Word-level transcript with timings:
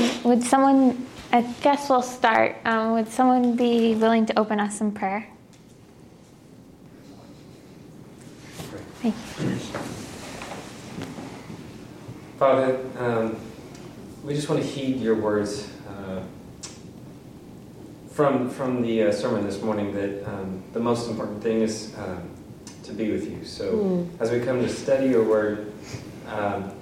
Um, 0.00 0.22
would 0.24 0.42
someone, 0.42 1.06
I 1.32 1.42
guess 1.62 1.90
we'll 1.90 2.02
start. 2.02 2.56
Um, 2.64 2.92
would 2.92 3.08
someone 3.08 3.56
be 3.56 3.94
willing 3.94 4.26
to 4.26 4.38
open 4.38 4.58
us 4.60 4.80
in 4.80 4.92
prayer? 4.92 5.26
Thank 9.02 9.14
you. 9.38 9.56
Father, 12.38 12.80
um, 12.98 13.36
we 14.24 14.34
just 14.34 14.48
want 14.48 14.62
to 14.62 14.66
heed 14.66 15.00
your 15.00 15.14
words 15.16 15.68
uh, 15.88 16.22
from 18.12 18.48
from 18.48 18.82
the 18.82 19.04
uh, 19.04 19.12
sermon 19.12 19.44
this 19.44 19.60
morning. 19.62 19.94
That 19.94 20.26
um, 20.28 20.62
the 20.72 20.80
most 20.80 21.08
important 21.08 21.42
thing 21.42 21.60
is 21.60 21.94
um, 21.98 22.30
to 22.84 22.92
be 22.92 23.10
with 23.10 23.30
you. 23.30 23.44
So 23.44 23.72
Mm. 23.72 24.08
as 24.20 24.30
we 24.30 24.40
come 24.40 24.60
to 24.60 24.68
study 24.68 25.08
your 25.08 25.24
word, 25.24 25.72
um, 26.28 26.72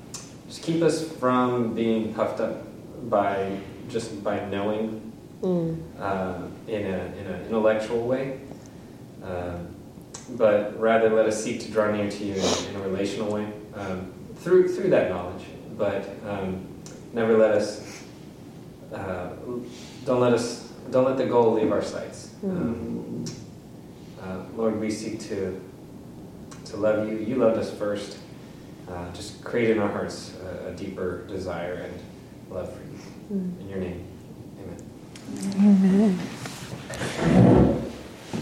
just 0.49 0.63
keep 0.63 0.83
us 0.83 1.05
from 1.19 1.75
being 1.75 2.15
puffed 2.15 2.41
up 2.41 2.68
by 3.09 3.59
just 3.89 4.23
by 4.23 4.45
knowing 4.47 5.05
Mm. 5.43 5.79
uh, 6.01 6.35
in, 6.67 6.85
a, 6.85 6.99
in 7.17 7.27
an 7.29 7.45
intellectual 7.47 8.05
way, 8.09 8.41
um, 9.23 9.69
but 10.31 10.77
rather 10.81 11.11
let 11.11 11.27
us 11.27 11.41
seek 11.45 11.61
to 11.61 11.71
draw 11.71 11.89
near 11.93 12.11
to 12.11 12.25
you 12.25 12.35
in, 12.35 12.71
in 12.71 12.75
a 12.75 12.81
relational 12.81 13.33
way 13.33 13.47
um, 13.77 14.13
through 14.39 14.67
through 14.75 14.91
that 14.91 15.11
knowledge. 15.11 15.45
But 15.77 16.09
um, 16.29 16.67
never 17.13 17.37
let 17.39 17.53
us 17.53 18.03
uh, 18.93 19.29
don't 20.05 20.19
let 20.19 20.33
us 20.33 20.73
don't 20.91 21.05
let 21.05 21.17
the 21.19 21.27
goal 21.27 21.53
leave 21.55 21.71
our 21.71 21.83
sights. 21.85 22.35
Um, 22.43 23.25
uh, 24.21 24.43
Lord, 24.57 24.81
we 24.81 24.91
seek 24.91 25.21
to 25.29 25.61
to 26.65 26.77
love 26.77 27.09
you. 27.09 27.17
You 27.19 27.37
loved 27.37 27.59
us 27.59 27.71
first. 27.71 28.19
Uh, 28.91 29.13
just 29.13 29.45
create 29.45 29.71
in 29.71 29.79
our 29.79 29.89
hearts 29.89 30.33
a, 30.67 30.71
a 30.71 30.73
deeper 30.73 31.25
desire 31.29 31.75
and 31.75 31.95
love 32.51 32.73
for 32.73 32.81
you. 32.81 32.88
In 33.31 33.69
your 33.69 33.79
name, 33.79 34.07
Amen. 35.57 36.19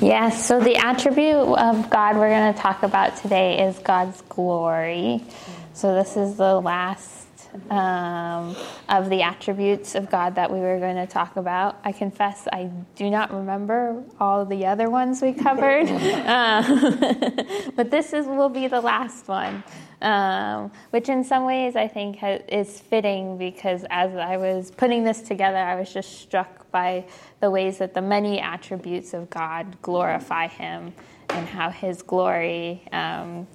Yes, 0.00 0.46
so 0.46 0.60
the 0.60 0.76
attribute 0.76 1.34
of 1.34 1.90
God 1.90 2.16
we're 2.16 2.28
going 2.28 2.54
to 2.54 2.60
talk 2.60 2.84
about 2.84 3.16
today 3.16 3.66
is 3.66 3.76
God's 3.78 4.22
glory. 4.28 5.24
So 5.72 5.94
this 5.94 6.16
is 6.16 6.36
the 6.36 6.60
last 6.60 7.25
um, 7.70 8.56
of 8.88 9.08
the 9.10 9.22
attributes 9.22 9.94
of 9.94 10.10
God 10.10 10.34
that 10.36 10.52
we 10.52 10.60
were 10.60 10.78
going 10.78 10.96
to 10.96 11.06
talk 11.06 11.36
about. 11.36 11.78
I 11.84 11.92
confess 11.92 12.46
I 12.52 12.70
do 12.94 13.10
not 13.10 13.32
remember 13.32 14.02
all 14.20 14.44
the 14.44 14.66
other 14.66 14.90
ones 14.90 15.22
we 15.22 15.32
covered, 15.32 15.88
um, 16.26 17.72
but 17.76 17.90
this 17.90 18.12
is 18.12 18.26
will 18.26 18.48
be 18.48 18.68
the 18.68 18.80
last 18.80 19.28
one. 19.28 19.62
Um, 20.02 20.72
which 20.90 21.08
in 21.08 21.24
some 21.24 21.46
ways 21.46 21.74
I 21.74 21.88
think 21.88 22.18
ha- 22.18 22.42
is 22.48 22.78
fitting 22.78 23.38
because 23.38 23.86
as 23.88 24.14
I 24.14 24.36
was 24.36 24.70
putting 24.70 25.04
this 25.04 25.22
together, 25.22 25.56
I 25.56 25.74
was 25.74 25.90
just 25.90 26.20
struck 26.20 26.70
by 26.70 27.06
the 27.40 27.50
ways 27.50 27.78
that 27.78 27.94
the 27.94 28.02
many 28.02 28.38
attributes 28.38 29.14
of 29.14 29.30
God 29.30 29.80
glorify 29.80 30.48
Him 30.48 30.92
and 31.30 31.48
how 31.48 31.70
His 31.70 32.02
glory, 32.02 32.82
um, 32.92 33.46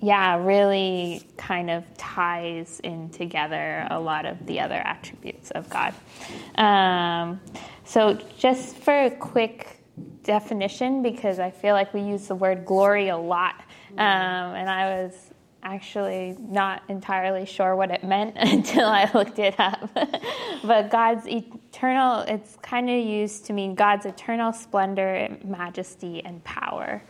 yeah, 0.00 0.36
really 0.44 1.22
kind 1.36 1.70
of 1.70 1.84
ties 1.96 2.80
in 2.80 3.08
together 3.10 3.86
a 3.90 3.98
lot 3.98 4.26
of 4.26 4.46
the 4.46 4.60
other 4.60 4.74
attributes 4.74 5.50
of 5.52 5.68
God. 5.70 5.94
Um, 6.56 7.40
so, 7.84 8.18
just 8.36 8.76
for 8.76 9.04
a 9.04 9.10
quick 9.10 9.82
definition, 10.22 11.02
because 11.02 11.38
I 11.38 11.50
feel 11.50 11.74
like 11.74 11.94
we 11.94 12.02
use 12.02 12.28
the 12.28 12.34
word 12.34 12.66
glory 12.66 13.08
a 13.08 13.16
lot, 13.16 13.62
um, 13.92 13.98
and 13.98 14.68
I 14.68 15.02
was 15.02 15.30
actually 15.62 16.36
not 16.38 16.82
entirely 16.88 17.44
sure 17.44 17.74
what 17.74 17.90
it 17.90 18.04
meant 18.04 18.36
until 18.36 18.86
I 18.86 19.10
looked 19.14 19.38
it 19.38 19.54
up. 19.58 19.90
but 20.64 20.90
God's 20.90 21.26
eternal, 21.26 22.20
it's 22.20 22.56
kind 22.62 22.88
of 22.88 23.04
used 23.04 23.46
to 23.46 23.52
mean 23.52 23.74
God's 23.74 24.06
eternal 24.06 24.52
splendor, 24.52 25.36
majesty, 25.44 26.24
and 26.24 26.42
power. 26.44 27.02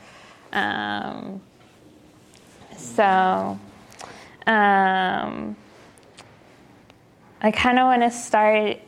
Um, 0.53 1.41
so, 2.76 3.59
um, 4.47 5.56
I 7.41 7.50
kind 7.53 7.78
of 7.78 7.87
want 7.87 8.03
to 8.03 8.10
start. 8.10 8.78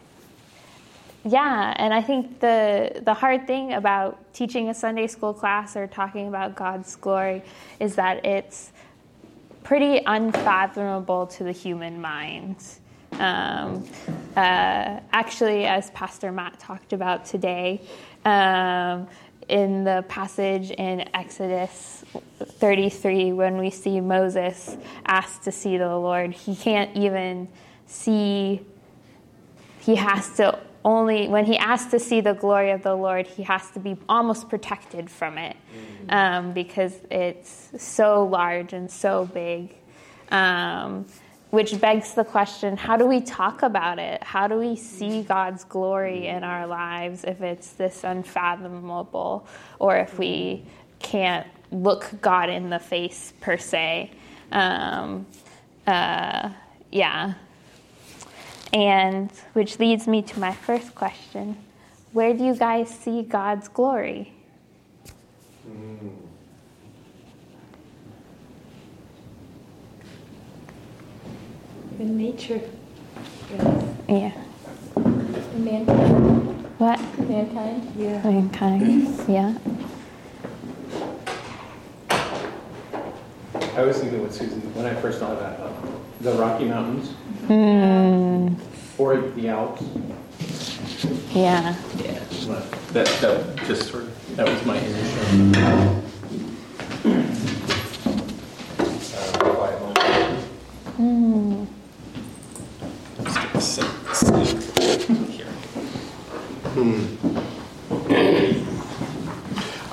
Yeah, 1.24 1.74
and 1.76 1.92
I 1.92 2.00
think 2.00 2.40
the 2.40 3.02
the 3.04 3.14
hard 3.14 3.46
thing 3.46 3.74
about 3.74 4.32
teaching 4.32 4.68
a 4.68 4.74
Sunday 4.74 5.06
school 5.06 5.34
class 5.34 5.76
or 5.76 5.86
talking 5.86 6.28
about 6.28 6.54
God's 6.54 6.94
glory 6.96 7.42
is 7.80 7.96
that 7.96 8.24
it's 8.24 8.72
pretty 9.64 10.00
unfathomable 10.06 11.26
to 11.26 11.44
the 11.44 11.52
human 11.52 12.00
mind. 12.00 12.56
Um, 13.12 13.84
uh, 14.36 15.00
actually, 15.12 15.66
as 15.66 15.90
Pastor 15.90 16.30
Matt 16.30 16.58
talked 16.58 16.92
about 16.92 17.24
today, 17.24 17.82
um, 18.24 19.08
in 19.48 19.84
the 19.84 20.04
passage 20.08 20.70
in 20.70 21.08
Exodus 21.14 22.04
33, 22.40 23.32
when 23.32 23.58
we 23.58 23.70
see 23.70 24.00
Moses 24.00 24.76
asked 25.06 25.42
to 25.44 25.52
see 25.52 25.78
the 25.78 25.96
Lord, 25.96 26.32
he 26.32 26.54
can't 26.54 26.94
even 26.96 27.48
see, 27.86 28.64
he 29.80 29.96
has 29.96 30.36
to 30.36 30.58
only, 30.84 31.28
when 31.28 31.44
he 31.44 31.58
asks 31.58 31.90
to 31.90 31.98
see 31.98 32.20
the 32.20 32.34
glory 32.34 32.70
of 32.70 32.82
the 32.82 32.94
Lord, 32.94 33.26
he 33.26 33.42
has 33.42 33.70
to 33.72 33.80
be 33.80 33.96
almost 34.08 34.48
protected 34.48 35.10
from 35.10 35.36
it 35.36 35.56
um, 36.08 36.52
because 36.52 36.94
it's 37.10 37.70
so 37.78 38.24
large 38.24 38.72
and 38.72 38.90
so 38.90 39.26
big. 39.26 39.74
Um, 40.30 41.06
which 41.50 41.80
begs 41.80 42.14
the 42.14 42.24
question 42.24 42.76
how 42.76 42.96
do 42.96 43.06
we 43.06 43.20
talk 43.20 43.62
about 43.62 43.98
it? 43.98 44.22
How 44.22 44.46
do 44.48 44.56
we 44.56 44.76
see 44.76 45.22
God's 45.22 45.64
glory 45.64 46.26
in 46.26 46.44
our 46.44 46.66
lives 46.66 47.24
if 47.24 47.40
it's 47.40 47.72
this 47.72 48.04
unfathomable 48.04 49.46
or 49.78 49.96
if 49.96 50.18
we 50.18 50.64
can't 50.98 51.46
look 51.70 52.10
God 52.20 52.50
in 52.50 52.70
the 52.70 52.78
face 52.78 53.32
per 53.40 53.56
se? 53.56 54.10
Um, 54.52 55.26
uh, 55.86 56.50
yeah. 56.90 57.34
And 58.72 59.30
which 59.54 59.78
leads 59.78 60.06
me 60.06 60.20
to 60.22 60.38
my 60.38 60.52
first 60.52 60.94
question 60.94 61.56
Where 62.12 62.34
do 62.34 62.44
you 62.44 62.54
guys 62.54 62.90
see 62.90 63.22
God's 63.22 63.68
glory? 63.68 64.34
In 71.98 72.16
nature. 72.16 72.60
Yeah. 74.08 74.32
In 74.96 75.64
mankind. 75.64 76.64
What? 76.78 77.00
Mankind. 77.28 77.92
Yeah. 77.96 78.22
Mankind. 78.22 79.28
Yeah. 79.28 79.54
I 83.76 83.82
was 83.82 83.98
thinking 83.98 84.22
with 84.22 84.32
Susan 84.34 84.60
when 84.74 84.86
I 84.86 84.94
first 85.00 85.18
saw 85.18 85.34
that 85.34 85.60
uh, 85.60 85.70
the 86.20 86.32
Rocky 86.34 86.64
Mountains 86.66 87.10
Hmm. 87.46 88.54
or 89.00 89.16
the 89.18 89.48
Alps. 89.48 89.82
Yeah. 91.32 91.74
Yeah, 91.96 92.18
that 92.92 93.06
that 93.20 93.56
just 93.66 93.88
sort 93.90 94.04
of 94.04 94.36
that 94.36 94.48
was 94.48 94.64
my 94.66 94.76
initial. 94.78 95.52
Uh, 99.14 99.38
quiet 99.54 99.80
moment. 99.80 100.44
Hmm. 100.96 101.64
Just 103.24 103.36
gonna 103.36 103.60
sit, 103.60 103.86
sleep 104.14 105.28
here. 105.30 105.46
Hmm. 106.78 107.16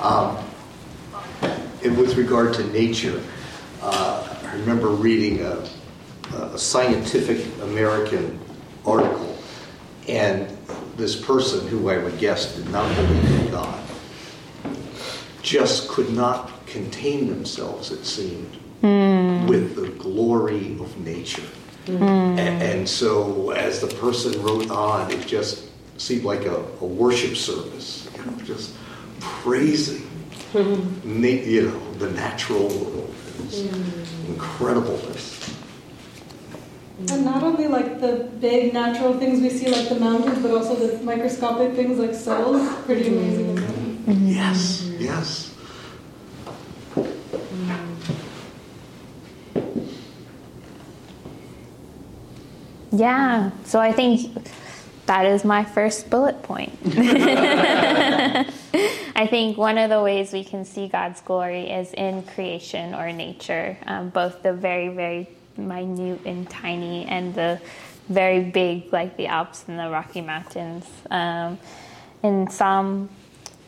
Um, 0.00 0.36
and 1.82 1.98
with 1.98 2.16
regard 2.16 2.54
to 2.54 2.64
nature, 2.68 3.20
uh, 3.82 4.36
I 4.44 4.52
remember 4.52 4.90
reading 4.90 5.40
a, 5.44 5.68
a 6.36 6.56
Scientific 6.56 7.44
American 7.62 8.38
article, 8.84 9.36
and 10.06 10.56
this 10.96 11.16
person, 11.16 11.66
who 11.66 11.90
I 11.90 11.98
would 11.98 12.18
guess 12.18 12.54
did 12.54 12.70
not 12.70 12.94
believe 12.94 13.40
in 13.40 13.50
God, 13.50 13.82
just 15.42 15.88
could 15.88 16.10
not 16.10 16.52
contain 16.66 17.28
themselves, 17.28 17.90
it 17.90 18.04
seemed, 18.04 18.54
hmm. 18.80 19.48
with 19.48 19.74
the 19.74 19.88
glory 19.98 20.76
of 20.78 20.96
nature. 20.98 21.42
Hmm. 21.86 22.02
A- 22.02 22.42
And, 22.42 22.88
so, 22.88 23.50
as 23.50 23.80
the 23.80 23.88
person 23.88 24.40
wrote 24.42 24.70
on, 24.70 25.10
it 25.10 25.26
just 25.26 25.64
seemed 25.98 26.24
like 26.24 26.44
a, 26.44 26.56
a 26.80 26.84
worship 26.84 27.36
service, 27.36 28.08
you 28.16 28.24
know, 28.24 28.38
just 28.44 28.74
praising 29.20 30.02
mm-hmm. 30.52 31.20
na- 31.20 31.28
you 31.28 31.70
know, 31.70 31.92
the 31.94 32.10
natural 32.10 32.68
world, 32.68 33.14
its 33.44 33.60
mm. 33.60 34.34
incredibleness. 34.34 35.34
And 37.10 37.26
not 37.26 37.42
only 37.42 37.68
like 37.68 38.00
the 38.00 38.30
big 38.40 38.72
natural 38.72 39.18
things 39.18 39.40
we 39.40 39.50
see, 39.50 39.70
like 39.70 39.88
the 39.88 40.00
mountains, 40.00 40.38
but 40.40 40.50
also 40.50 40.74
the 40.74 41.02
microscopic 41.04 41.74
things 41.74 41.98
like 41.98 42.14
cells. 42.14 42.66
Pretty 42.84 43.10
mm. 43.10 43.18
amazing. 43.18 43.58
isn't 43.58 44.28
it? 44.28 44.34
Yes, 44.34 44.82
yes. 44.98 45.52
Yeah. 52.92 53.50
So 53.64 53.78
I 53.78 53.92
think 53.92 54.34
that 55.06 55.26
is 55.26 55.44
my 55.44 55.64
first 55.64 56.10
bullet 56.10 56.42
point. 56.42 56.72
I 59.16 59.26
think 59.28 59.56
one 59.56 59.78
of 59.78 59.88
the 59.88 60.02
ways 60.02 60.32
we 60.32 60.44
can 60.44 60.64
see 60.64 60.88
God's 60.88 61.20
glory 61.20 61.70
is 61.70 61.92
in 61.92 62.22
creation 62.22 62.94
or 62.94 63.12
nature, 63.12 63.78
um, 63.86 64.10
both 64.10 64.42
the 64.42 64.52
very, 64.52 64.88
very 64.88 65.28
minute 65.56 66.20
and 66.24 66.48
tiny 66.50 67.06
and 67.06 67.34
the 67.34 67.60
very 68.08 68.44
big, 68.44 68.92
like 68.92 69.16
the 69.16 69.26
Alps 69.26 69.64
and 69.68 69.78
the 69.78 69.88
Rocky 69.88 70.20
Mountains. 70.20 70.84
Um, 71.10 71.58
in 72.22 72.50
Psalm 72.50 73.08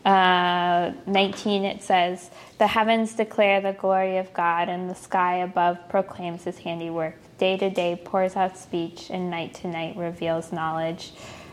uh, 0.04 0.92
19, 1.06 1.64
it 1.64 1.82
says, 1.82 2.30
The 2.58 2.66
heavens 2.66 3.14
declare 3.14 3.60
the 3.60 3.72
glory 3.72 4.18
of 4.18 4.32
God, 4.32 4.68
and 4.68 4.88
the 4.88 4.94
sky 4.94 5.38
above 5.38 5.88
proclaims 5.88 6.44
his 6.44 6.58
handiwork. 6.58 7.16
Day 7.38 7.56
to 7.56 7.70
day 7.70 8.00
pours 8.04 8.36
out 8.36 8.58
speech, 8.58 9.10
and 9.10 9.30
night 9.30 9.54
to 9.54 9.68
night 9.68 9.96
reveals 9.96 10.52
knowledge. 10.52 11.12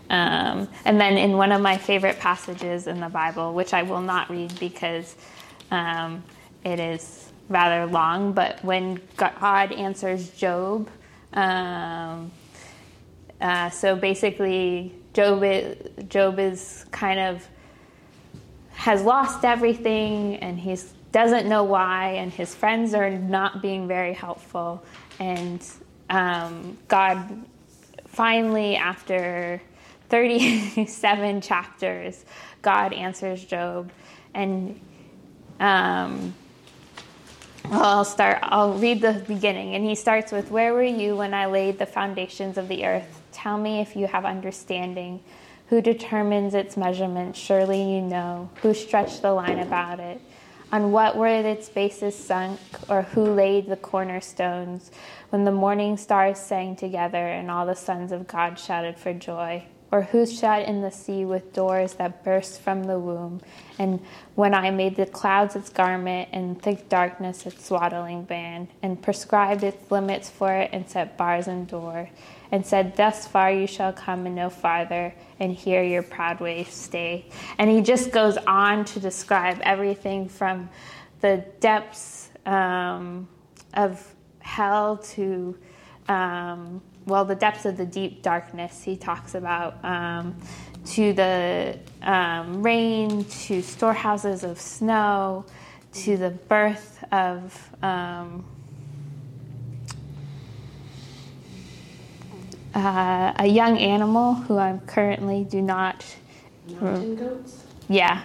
Um, 0.09 0.67
and 0.83 0.99
then 0.99 1.17
in 1.17 1.37
one 1.37 1.51
of 1.51 1.61
my 1.61 1.77
favorite 1.77 2.19
passages 2.19 2.87
in 2.87 2.99
the 2.99 3.09
Bible, 3.09 3.53
which 3.53 3.73
I 3.73 3.83
will 3.83 4.01
not 4.01 4.29
read 4.29 4.57
because 4.59 5.15
um, 5.71 6.23
it 6.63 6.79
is 6.79 7.31
rather 7.49 7.85
long, 7.85 8.33
but 8.33 8.63
when 8.63 8.99
God 9.17 9.71
answers 9.71 10.29
Job, 10.31 10.89
um, 11.33 12.31
uh, 13.41 13.69
so 13.69 13.95
basically, 13.95 14.95
Job 15.13 15.43
is, 15.43 15.77
Job 16.07 16.39
is 16.39 16.85
kind 16.91 17.19
of 17.19 17.47
has 18.71 19.03
lost 19.03 19.45
everything, 19.45 20.35
and 20.37 20.59
he 20.59 20.75
doesn't 21.15 21.47
know 21.47 21.63
why, 21.63 22.09
and 22.17 22.29
his 22.29 22.53
friends 22.53 22.93
are 22.93 23.09
not 23.09 23.61
being 23.61 23.87
very 23.87 24.11
helpful, 24.11 24.83
and 25.17 25.65
um, 26.09 26.77
God 26.89 27.45
finally, 28.05 28.75
after 28.75 29.61
37 30.09 31.39
chapters, 31.51 32.25
God 32.61 32.91
answers 32.91 33.45
Job. 33.45 33.91
And 34.33 34.77
um, 35.61 36.33
I'll 37.63 38.03
start, 38.03 38.39
I'll 38.41 38.73
read 38.73 38.99
the 38.99 39.23
beginning. 39.25 39.73
And 39.73 39.85
he 39.85 39.95
starts 39.95 40.33
with 40.33 40.51
Where 40.51 40.73
were 40.73 40.83
you 40.83 41.15
when 41.15 41.33
I 41.33 41.45
laid 41.45 41.79
the 41.79 41.85
foundations 41.85 42.57
of 42.57 42.67
the 42.67 42.85
earth? 42.85 43.21
Tell 43.31 43.57
me 43.57 43.79
if 43.79 43.95
you 43.95 44.07
have 44.07 44.25
understanding. 44.25 45.21
Who 45.69 45.81
determines 45.81 46.53
its 46.53 46.75
measurement? 46.75 47.37
Surely 47.37 47.81
you 47.81 48.01
know. 48.01 48.49
Who 48.63 48.73
stretched 48.73 49.21
the 49.21 49.31
line 49.31 49.59
about 49.59 50.01
it? 50.01 50.19
On 50.71 50.91
what 50.91 51.15
were 51.15 51.27
its 51.27 51.69
bases 51.69 52.15
sunk, 52.15 52.59
or 52.89 53.03
who 53.03 53.23
laid 53.23 53.67
the 53.67 53.77
cornerstones? 53.77 54.91
When 55.29 55.45
the 55.45 55.51
morning 55.51 55.97
stars 55.97 56.39
sang 56.39 56.75
together 56.75 57.27
and 57.27 57.49
all 57.49 57.65
the 57.65 57.75
sons 57.75 58.11
of 58.11 58.27
God 58.27 58.59
shouted 58.59 58.97
for 58.97 59.13
joy 59.13 59.65
or 59.95 60.01
who 60.01 60.25
shut 60.25 60.67
in 60.67 60.81
the 60.81 60.91
sea 60.91 61.23
with 61.23 61.53
doors 61.53 61.93
that 61.93 62.23
burst 62.23 62.59
from 62.59 62.83
the 62.83 62.99
womb? 62.99 63.41
And 63.79 64.01
when 64.35 64.53
I 64.53 64.69
made 64.71 64.97
the 64.97 65.05
clouds 65.05 65.55
its 65.55 65.69
garment 65.69 66.29
and 66.33 66.61
thick 66.61 66.89
darkness 66.89 67.45
its 67.45 67.65
swaddling 67.65 68.23
band, 68.23 68.67
and 68.81 69.01
prescribed 69.01 69.63
its 69.63 69.89
limits 69.91 70.29
for 70.29 70.51
it 70.51 70.71
and 70.73 70.89
set 70.89 71.17
bars 71.17 71.47
and 71.47 71.65
door, 71.65 72.09
and 72.55 72.65
said, 72.65 72.95
Thus 72.95 73.27
far 73.27 73.51
you 73.51 73.67
shall 73.67 73.91
come 73.91 74.25
and 74.25 74.33
no 74.33 74.49
farther, 74.49 75.13
and 75.41 75.51
here 75.51 75.83
your 75.83 76.03
proud 76.03 76.39
ways 76.39 76.69
stay. 76.69 77.25
And 77.57 77.69
he 77.69 77.81
just 77.81 78.11
goes 78.11 78.37
on 78.37 78.85
to 78.85 78.99
describe 79.01 79.59
everything 79.61 80.29
from 80.29 80.69
the 81.19 81.43
depths 81.59 82.29
um, 82.45 83.27
of 83.73 84.15
hell 84.39 84.97
to 85.15 85.57
um, 86.07 86.81
well, 87.05 87.25
the 87.25 87.35
depths 87.35 87.65
of 87.65 87.75
the 87.75 87.85
deep 87.85 88.23
darkness 88.23 88.81
he 88.83 88.95
talks 88.95 89.35
about, 89.35 89.83
um, 89.83 90.35
to 90.85 91.13
the 91.13 91.77
um, 92.01 92.63
rain, 92.63 93.25
to 93.25 93.61
storehouses 93.61 94.43
of 94.43 94.59
snow, 94.59 95.45
to 95.93 96.15
the 96.15 96.29
birth 96.31 97.03
of 97.11 97.69
uh, 102.75 103.33
a 103.39 103.47
young 103.47 103.77
animal 103.77 104.33
who 104.33 104.57
I 104.57 104.77
currently 104.85 105.45
do 105.45 105.61
not. 105.61 106.05
Mountain 106.81 107.15
goats? 107.15 107.63
Yeah. 107.87 108.21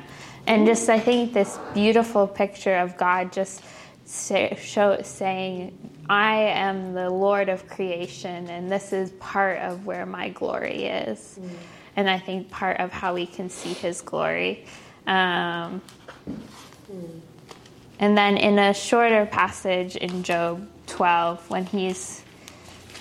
And 0.47 0.67
just, 0.67 0.89
I 0.89 0.99
think 0.99 1.33
this 1.33 1.59
beautiful 1.73 2.27
picture 2.27 2.77
of 2.77 2.97
God 2.97 3.33
just 3.33 3.63
say, 4.05 4.59
show, 4.61 5.01
saying, 5.03 5.77
I 6.09 6.35
am 6.39 6.95
the 6.95 7.09
Lord 7.09 7.49
of 7.49 7.69
creation, 7.69 8.49
and 8.49 8.71
this 8.71 8.93
is 8.93 9.11
part 9.13 9.59
of 9.59 9.87
where 9.87 10.05
my 10.05 10.31
glory 10.31 10.87
is. 10.87 11.39
Mm. 11.41 11.51
And 11.97 12.11
I 12.11 12.19
think 12.19 12.51
part 12.51 12.81
of 12.81 12.91
how 12.91 13.15
we 13.15 13.27
can 13.27 13.49
see 13.49 13.73
his 13.73 14.01
glory. 14.01 14.65
Um, 15.07 15.81
mm. 16.91 17.21
And 18.01 18.19
then 18.19 18.37
in 18.37 18.59
a 18.59 18.75
shorter 18.75 19.27
passage 19.27 19.95
in 19.95 20.23
Job 20.25 20.67
12, 20.87 21.51
when 21.51 21.67
he's 21.67 22.25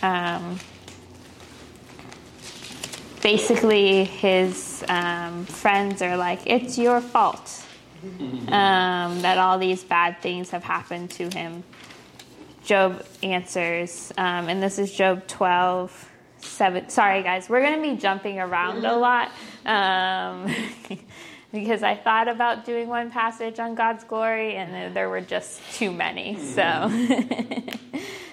um, 0.04 0.60
basically 3.21 4.06
his 4.06 4.83
um, 4.88 5.45
friends 5.45 6.01
are 6.01 6.18
like, 6.18 6.42
It's 6.45 6.77
your 6.77 7.01
fault 7.01 7.66
um, 8.04 9.21
that 9.21 9.38
all 9.38 9.60
these 9.60 9.83
bad 9.83 10.21
things 10.21 10.50
have 10.51 10.63
happened 10.63 11.12
to 11.12 11.30
him. 11.30 11.63
Job 12.63 13.04
answers, 13.24 14.13
um, 14.18 14.48
and 14.48 14.62
this 14.62 14.77
is 14.77 14.94
Job 14.94 15.25
12, 15.27 16.10
7. 16.39 16.89
Sorry, 16.89 17.24
guys, 17.24 17.50
we're 17.50 17.62
going 17.62 17.81
to 17.81 17.81
be 17.81 18.00
jumping 18.00 18.39
around 18.39 18.86
a 18.86 18.95
lot 18.98 19.31
um, 19.65 20.54
because 21.51 21.81
I 21.81 21.95
thought 21.95 22.27
about 22.27 22.65
doing 22.65 22.88
one 22.88 23.10
passage 23.10 23.60
on 23.60 23.75
God's 23.75 24.04
glory, 24.04 24.56
and 24.56 24.95
there 24.95 25.10
were 25.10 25.22
just 25.22 25.62
too 25.74 25.92
many. 25.92 26.38
So, 26.38 26.92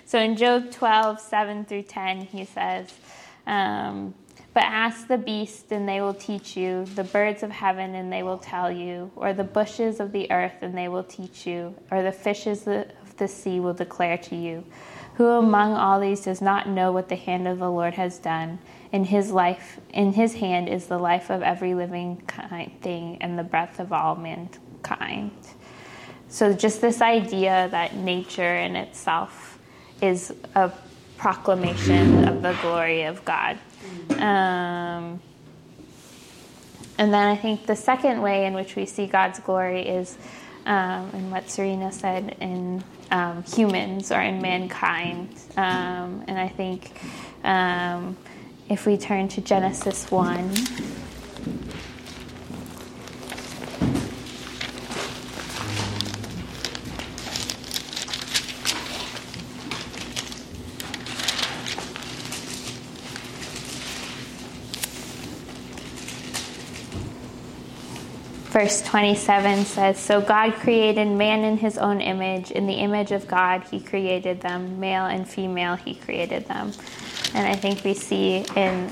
so 0.05 0.19
in 0.19 0.37
Job 0.37 0.71
12, 0.71 1.21
7 1.21 1.65
through 1.65 1.85
10, 1.85 2.21
he 2.21 2.45
says, 2.45 2.93
um, 3.47 4.13
but 4.57 4.65
ask 4.65 5.07
the 5.07 5.19
beast, 5.19 5.71
and 5.71 5.87
they 5.87 6.01
will 6.01 6.15
teach 6.15 6.57
you, 6.57 6.87
the 6.95 7.05
birds 7.05 7.43
of 7.43 7.51
heaven, 7.51 7.95
and 7.95 8.11
they 8.11 8.23
will 8.23 8.39
tell 8.39 8.73
you, 8.73 9.11
or 9.15 9.35
the 9.35 9.45
bushes 9.45 10.01
of 10.01 10.13
the 10.13 10.33
earth, 10.33 10.55
and 10.63 10.75
they 10.75 10.89
will 10.89 11.05
teach 11.05 11.47
you, 11.47 11.75
or 11.91 12.03
the 12.03 12.11
fishes 12.11 12.67
of 12.67 12.87
the 13.19 13.29
sea 13.29 13.61
will 13.61 13.75
declare 13.75 14.17
to 14.17 14.35
you. 14.35 14.65
Who 15.17 15.27
among 15.27 15.75
all 15.75 16.01
these 16.01 16.23
does 16.23 16.41
not 16.41 16.71
know 16.71 16.91
what 16.91 17.11
the 17.11 17.17
hand 17.17 17.47
of 17.47 17.59
the 17.59 17.71
Lord 17.71 17.93
has 17.97 18.19
done? 18.19 18.59
In 18.93 19.05
his 19.05 19.31
life, 19.31 19.79
in 19.91 20.15
his 20.15 20.33
hand 20.33 20.71
is 20.71 20.87
the 20.87 20.97
life 20.97 21.29
of 21.29 21.43
every 21.43 21.75
living 21.75 22.23
thing 22.81 23.19
and 23.21 23.39
the 23.39 23.45
breath 23.45 23.79
of 23.79 23.93
all 23.93 24.17
mankind. 24.17 25.33
So, 26.29 26.55
just 26.55 26.81
this 26.81 27.03
idea 27.03 27.69
that 27.73 27.95
nature 27.95 28.57
in 28.57 28.75
itself 28.75 29.59
is 30.01 30.33
a 30.55 30.73
proclamation 31.19 32.27
of 32.27 32.41
the 32.41 32.57
glory 32.63 33.03
of 33.03 33.23
God. 33.27 33.59
Um, 34.11 35.21
and 36.99 37.13
then 37.13 37.27
I 37.27 37.37
think 37.37 37.67
the 37.67 37.77
second 37.77 38.23
way 38.23 38.47
in 38.47 38.55
which 38.55 38.77
we 38.77 38.87
see 38.87 39.07
God's 39.07 39.39
glory 39.41 39.87
is 39.87 40.17
um, 40.65 41.11
in 41.13 41.31
what 41.31 41.49
Serena 41.51 41.93
said 41.93 42.37
in 42.41 42.83
um, 43.11 43.45
humans 43.45 44.11
or 44.11 44.21
in 44.21 44.41
mankind. 44.41 45.29
Um, 45.57 46.25
and 46.27 46.39
I 46.39 46.49
think 46.49 47.01
um, 47.45 48.17
if 48.69 48.87
we 48.87 48.97
turn 48.97 49.29
to 49.29 49.41
Genesis 49.41 50.11
1. 50.11 50.55
Verse 68.57 68.81
27 68.81 69.67
says 69.67 69.99
So 69.99 70.19
God 70.19 70.55
created 70.55 71.09
man 71.09 71.45
in 71.45 71.59
his 71.59 71.77
own 71.77 72.01
image. 72.01 72.51
In 72.51 72.67
the 72.67 72.73
image 72.73 73.13
of 73.13 73.29
God, 73.29 73.63
he 73.65 73.79
created 73.79 74.41
them. 74.41 74.81
Male 74.81 75.05
and 75.05 75.29
female, 75.29 75.77
he 75.77 75.95
created 75.95 76.47
them. 76.47 76.73
And 77.35 77.47
I 77.47 77.55
think 77.55 77.85
we 77.85 77.93
see 77.93 78.47
in. 78.57 78.91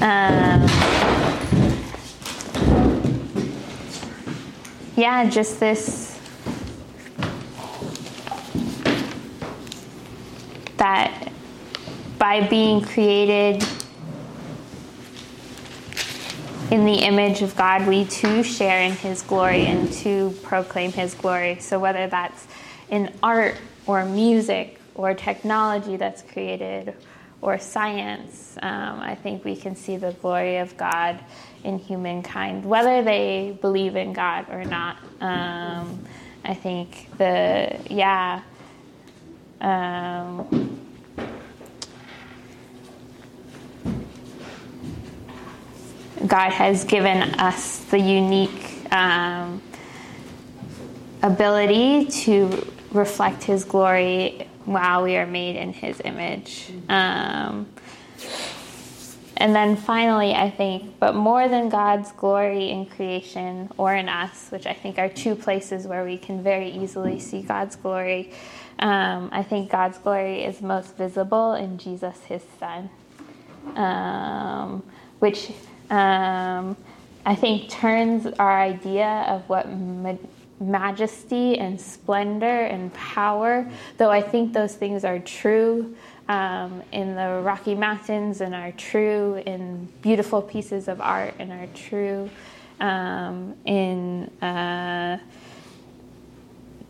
Um, 0.00 0.68
yeah, 4.94 5.28
just 5.28 5.58
this 5.58 6.16
that 10.76 11.29
by 12.20 12.46
being 12.46 12.82
created 12.82 13.64
in 16.70 16.84
the 16.84 16.96
image 16.96 17.40
of 17.40 17.56
God, 17.56 17.88
we 17.88 18.04
too 18.04 18.42
share 18.42 18.82
in 18.82 18.92
His 18.92 19.22
glory 19.22 19.64
and 19.64 19.90
to 19.94 20.30
proclaim 20.42 20.92
His 20.92 21.14
glory. 21.14 21.58
So 21.60 21.78
whether 21.78 22.06
that's 22.08 22.46
in 22.90 23.10
art 23.22 23.56
or 23.86 24.04
music 24.04 24.78
or 24.94 25.14
technology 25.14 25.96
that's 25.96 26.20
created 26.20 26.94
or 27.40 27.58
science, 27.58 28.58
um, 28.60 29.00
I 29.00 29.14
think 29.14 29.42
we 29.42 29.56
can 29.56 29.74
see 29.74 29.96
the 29.96 30.12
glory 30.12 30.58
of 30.58 30.76
God 30.76 31.18
in 31.64 31.78
humankind, 31.78 32.66
whether 32.66 33.02
they 33.02 33.56
believe 33.62 33.96
in 33.96 34.12
God 34.12 34.44
or 34.50 34.62
not. 34.64 34.98
Um, 35.22 35.98
I 36.44 36.52
think 36.52 37.08
the, 37.16 37.80
yeah. 37.88 38.42
Um, 39.62 40.69
God 46.26 46.52
has 46.52 46.84
given 46.84 47.22
us 47.40 47.78
the 47.84 47.98
unique 47.98 48.92
um, 48.92 49.62
ability 51.22 52.06
to 52.06 52.66
reflect 52.92 53.44
His 53.44 53.64
glory 53.64 54.46
while 54.64 55.02
we 55.02 55.16
are 55.16 55.26
made 55.26 55.56
in 55.56 55.72
His 55.72 56.00
image. 56.04 56.70
Um, 56.88 57.66
and 59.40 59.56
then 59.56 59.74
finally, 59.74 60.34
I 60.34 60.50
think, 60.50 60.98
but 60.98 61.14
more 61.14 61.48
than 61.48 61.70
God's 61.70 62.12
glory 62.12 62.68
in 62.68 62.84
creation 62.84 63.70
or 63.78 63.94
in 63.94 64.06
us, 64.06 64.50
which 64.50 64.66
I 64.66 64.74
think 64.74 64.98
are 64.98 65.08
two 65.08 65.34
places 65.34 65.86
where 65.86 66.04
we 66.04 66.18
can 66.18 66.42
very 66.42 66.70
easily 66.70 67.18
see 67.18 67.40
God's 67.40 67.74
glory, 67.74 68.32
um, 68.78 69.30
I 69.32 69.42
think 69.42 69.70
God's 69.70 69.96
glory 69.96 70.44
is 70.44 70.60
most 70.60 70.94
visible 70.96 71.54
in 71.54 71.78
Jesus, 71.78 72.18
His 72.24 72.42
Son, 72.58 72.90
um, 73.76 74.82
which 75.20 75.52
um, 75.90 76.76
I 77.26 77.34
think 77.34 77.68
turns 77.68 78.26
our 78.38 78.60
idea 78.60 79.24
of 79.28 79.48
what 79.48 79.68
ma- 79.68 80.16
majesty 80.60 81.58
and 81.58 81.80
splendor 81.80 82.46
and 82.46 82.92
power, 82.94 83.68
though 83.96 84.10
I 84.10 84.22
think 84.22 84.52
those 84.52 84.74
things 84.74 85.04
are 85.04 85.18
true 85.18 85.94
um, 86.28 86.82
in 86.92 87.16
the 87.16 87.40
Rocky 87.42 87.74
Mountains 87.74 88.40
and 88.40 88.54
are 88.54 88.72
true 88.72 89.42
in 89.46 89.88
beautiful 90.00 90.40
pieces 90.40 90.86
of 90.86 91.00
art 91.00 91.34
and 91.38 91.50
are 91.50 91.66
true 91.74 92.30
um, 92.78 93.56
in 93.64 94.24
uh, 94.40 95.18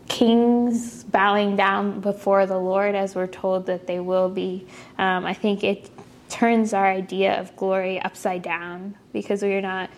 kings 0.07 1.03
bowing 1.05 1.55
down 1.55 2.01
before 2.01 2.45
the 2.45 2.57
Lord 2.57 2.95
as 2.95 3.15
we're 3.15 3.27
told 3.27 3.65
that 3.65 3.87
they 3.87 3.99
will 3.99 4.29
be. 4.29 4.67
Um, 4.97 5.25
I 5.25 5.33
think 5.33 5.63
it 5.63 5.89
turns 6.41 6.73
our 6.73 6.87
idea 6.87 7.39
of 7.39 7.55
glory 7.55 8.01
upside 8.01 8.41
down 8.41 8.95
because 9.13 9.43
we're 9.43 9.61
not 9.61 9.91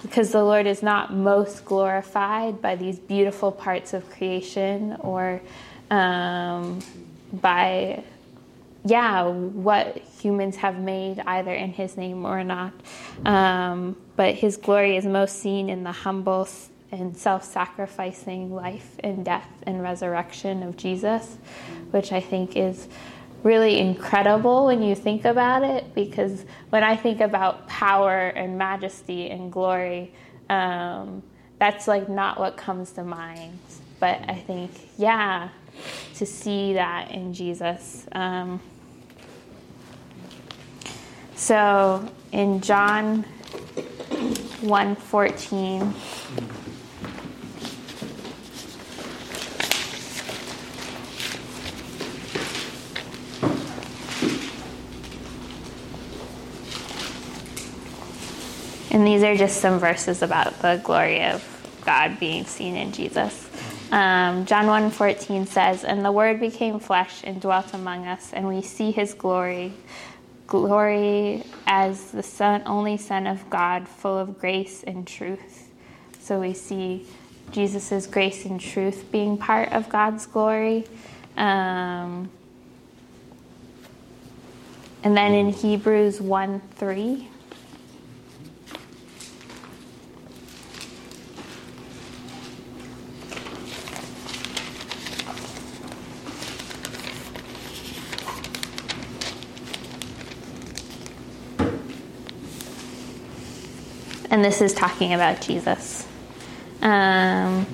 because 0.00 0.30
the 0.32 0.42
Lord 0.42 0.66
is 0.66 0.82
not 0.82 1.12
most 1.12 1.66
glorified 1.66 2.62
by 2.62 2.76
these 2.76 2.98
beautiful 2.98 3.52
parts 3.52 3.92
of 3.92 4.08
creation 4.08 4.96
or 5.00 5.42
um, 5.90 6.78
by 7.30 8.02
yeah 8.86 9.24
what 9.26 9.98
humans 9.98 10.56
have 10.56 10.80
made 10.80 11.20
either 11.26 11.52
in 11.52 11.74
his 11.74 11.94
name 11.94 12.24
or 12.24 12.42
not. 12.42 12.72
Um, 13.26 13.96
but 14.16 14.36
his 14.36 14.56
glory 14.56 14.96
is 14.96 15.04
most 15.04 15.40
seen 15.40 15.68
in 15.68 15.84
the 15.84 15.92
humble 15.92 16.48
and 16.90 17.14
self-sacrificing 17.14 18.50
life 18.54 18.96
and 19.00 19.26
death 19.26 19.48
and 19.64 19.80
resurrection 19.80 20.64
of 20.64 20.76
jesus 20.76 21.36
which 21.92 22.10
i 22.10 22.18
think 22.18 22.56
is 22.56 22.88
really 23.42 23.78
incredible 23.78 24.66
when 24.66 24.82
you 24.82 24.94
think 24.94 25.24
about 25.24 25.62
it 25.62 25.94
because 25.94 26.44
when 26.70 26.84
I 26.84 26.96
think 26.96 27.20
about 27.20 27.66
power 27.68 28.28
and 28.28 28.58
majesty 28.58 29.30
and 29.30 29.50
glory, 29.50 30.12
um, 30.48 31.22
that's 31.58 31.88
like 31.88 32.08
not 32.08 32.38
what 32.38 32.56
comes 32.56 32.92
to 32.92 33.04
mind. 33.04 33.58
But 33.98 34.20
I 34.28 34.34
think, 34.34 34.70
yeah, 34.96 35.50
to 36.16 36.26
see 36.26 36.74
that 36.74 37.10
in 37.10 37.32
Jesus. 37.34 38.06
Um, 38.12 38.60
so 41.34 42.06
in 42.32 42.60
John 42.60 43.24
1:14 44.62 45.94
And 58.90 59.06
these 59.06 59.22
are 59.22 59.36
just 59.36 59.60
some 59.60 59.78
verses 59.78 60.22
about 60.22 60.60
the 60.60 60.80
glory 60.82 61.24
of 61.24 61.44
God 61.84 62.18
being 62.18 62.44
seen 62.44 62.76
in 62.76 62.92
Jesus. 62.92 63.48
Um, 63.92 64.46
John 64.46 64.66
1:14 64.66 65.46
says, 65.46 65.84
"And 65.84 66.04
the 66.04 66.12
Word 66.12 66.40
became 66.40 66.78
flesh 66.78 67.22
and 67.24 67.40
dwelt 67.40 67.72
among 67.72 68.06
us, 68.06 68.32
and 68.32 68.46
we 68.48 68.62
see 68.62 68.90
His 68.90 69.14
glory, 69.14 69.72
glory 70.46 71.44
as 71.66 72.10
the 72.10 72.22
Son, 72.22 72.62
only 72.66 72.96
Son 72.96 73.26
of 73.26 73.48
God, 73.48 73.88
full 73.88 74.18
of 74.18 74.40
grace 74.40 74.82
and 74.84 75.06
truth." 75.06 75.70
So 76.20 76.40
we 76.40 76.52
see 76.52 77.06
Jesus' 77.52 78.06
grace 78.06 78.44
and 78.44 78.60
truth 78.60 79.10
being 79.10 79.36
part 79.36 79.72
of 79.72 79.88
God's 79.88 80.26
glory. 80.26 80.84
Um, 81.36 82.30
and 85.02 85.16
then 85.16 85.32
in 85.32 85.48
Hebrews 85.48 86.20
1 86.20 86.60
3. 86.76 87.29
And 104.30 104.44
this 104.44 104.60
is 104.60 104.72
talking 104.72 105.12
about 105.12 105.40
Jesus. 105.40 106.06
Um, 106.82 107.66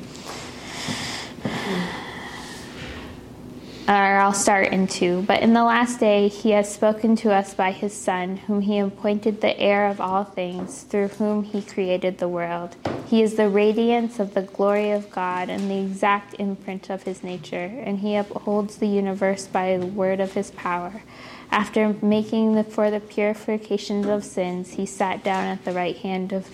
or 3.88 3.92
I'll 3.92 4.32
start 4.32 4.72
in 4.72 4.88
two. 4.88 5.22
But 5.22 5.42
in 5.42 5.52
the 5.52 5.62
last 5.62 6.00
day, 6.00 6.26
he 6.26 6.50
has 6.50 6.72
spoken 6.72 7.14
to 7.16 7.32
us 7.32 7.54
by 7.54 7.70
his 7.70 7.92
Son, 7.92 8.36
whom 8.36 8.62
he 8.62 8.78
appointed 8.78 9.40
the 9.40 9.56
heir 9.60 9.86
of 9.86 10.00
all 10.00 10.24
things, 10.24 10.82
through 10.82 11.08
whom 11.08 11.44
he 11.44 11.62
created 11.62 12.18
the 12.18 12.28
world. 12.28 12.74
He 13.06 13.22
is 13.22 13.36
the 13.36 13.48
radiance 13.48 14.18
of 14.18 14.34
the 14.34 14.42
glory 14.42 14.90
of 14.90 15.08
God 15.10 15.48
and 15.48 15.70
the 15.70 15.78
exact 15.78 16.34
imprint 16.34 16.90
of 16.90 17.04
his 17.04 17.22
nature, 17.22 17.70
and 17.84 18.00
he 18.00 18.16
upholds 18.16 18.78
the 18.78 18.88
universe 18.88 19.46
by 19.46 19.76
the 19.76 19.86
word 19.86 20.18
of 20.18 20.32
his 20.32 20.50
power. 20.50 21.02
After 21.50 21.96
making 22.02 22.54
the, 22.54 22.64
for 22.64 22.90
the 22.90 23.00
purifications 23.00 24.06
of 24.06 24.24
sins, 24.24 24.74
he 24.74 24.86
sat 24.86 25.24
down 25.24 25.44
at 25.44 25.64
the 25.64 25.72
right 25.72 25.96
hand 25.96 26.32
of 26.32 26.48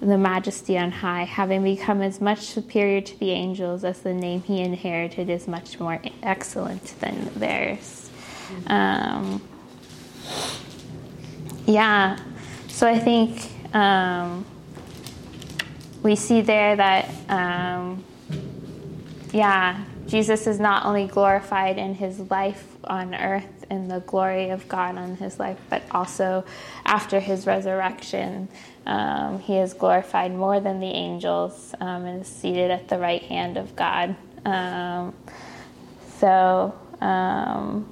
the 0.00 0.18
majesty 0.18 0.76
on 0.76 0.90
high, 0.90 1.24
having 1.24 1.62
become 1.62 2.02
as 2.02 2.20
much 2.20 2.40
superior 2.40 3.00
to 3.00 3.18
the 3.18 3.30
angels 3.30 3.84
as 3.84 4.00
the 4.00 4.12
name 4.12 4.42
he 4.42 4.60
inherited 4.60 5.30
is 5.30 5.48
much 5.48 5.80
more 5.80 6.00
excellent 6.22 6.98
than 7.00 7.30
theirs. 7.36 8.10
Um, 8.66 9.40
yeah, 11.66 12.18
so 12.68 12.86
I 12.86 12.98
think 12.98 13.50
um, 13.74 14.44
we 16.02 16.16
see 16.16 16.42
there 16.42 16.76
that, 16.76 17.08
um, 17.28 18.04
yeah, 19.32 19.84
Jesus 20.06 20.46
is 20.46 20.60
not 20.60 20.84
only 20.84 21.06
glorified 21.06 21.78
in 21.78 21.94
his 21.94 22.18
life 22.30 22.76
on 22.84 23.14
earth 23.14 23.64
in 23.70 23.88
the 23.88 24.00
glory 24.00 24.50
of 24.50 24.68
God 24.68 24.96
on 24.96 25.16
his 25.16 25.38
life, 25.38 25.58
but 25.70 25.82
also 25.90 26.44
after 26.84 27.20
his 27.20 27.46
resurrection, 27.46 28.48
um, 28.86 29.38
he 29.38 29.56
is 29.56 29.72
glorified 29.72 30.34
more 30.34 30.60
than 30.60 30.80
the 30.80 30.86
angels 30.86 31.74
um, 31.80 32.04
and 32.04 32.22
is 32.22 32.28
seated 32.28 32.70
at 32.70 32.88
the 32.88 32.98
right 32.98 33.22
hand 33.22 33.56
of 33.56 33.74
God. 33.74 34.14
Um, 34.44 35.14
so 36.18 36.74
um, 37.00 37.88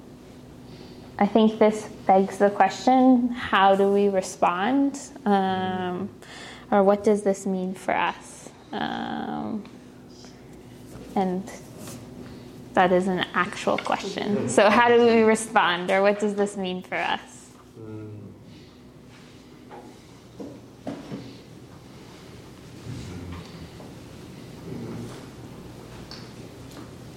I 1.18 1.26
think 1.26 1.58
this 1.58 1.88
begs 2.06 2.38
the 2.38 2.50
question 2.50 3.28
how 3.28 3.74
do 3.74 3.90
we 3.90 4.08
respond? 4.08 5.00
Um, 5.24 6.10
or 6.70 6.82
what 6.82 7.04
does 7.04 7.22
this 7.22 7.46
mean 7.46 7.74
for 7.74 7.94
us? 7.94 8.50
Um, 8.72 9.64
and 11.14 11.50
that 12.74 12.92
is 12.92 13.06
an 13.06 13.26
actual 13.34 13.78
question. 13.78 14.48
So, 14.48 14.70
how 14.70 14.88
do 14.88 15.04
we 15.04 15.22
respond, 15.22 15.90
or 15.90 16.02
what 16.02 16.18
does 16.18 16.34
this 16.34 16.56
mean 16.56 16.82
for 16.82 16.96
us? 16.96 17.20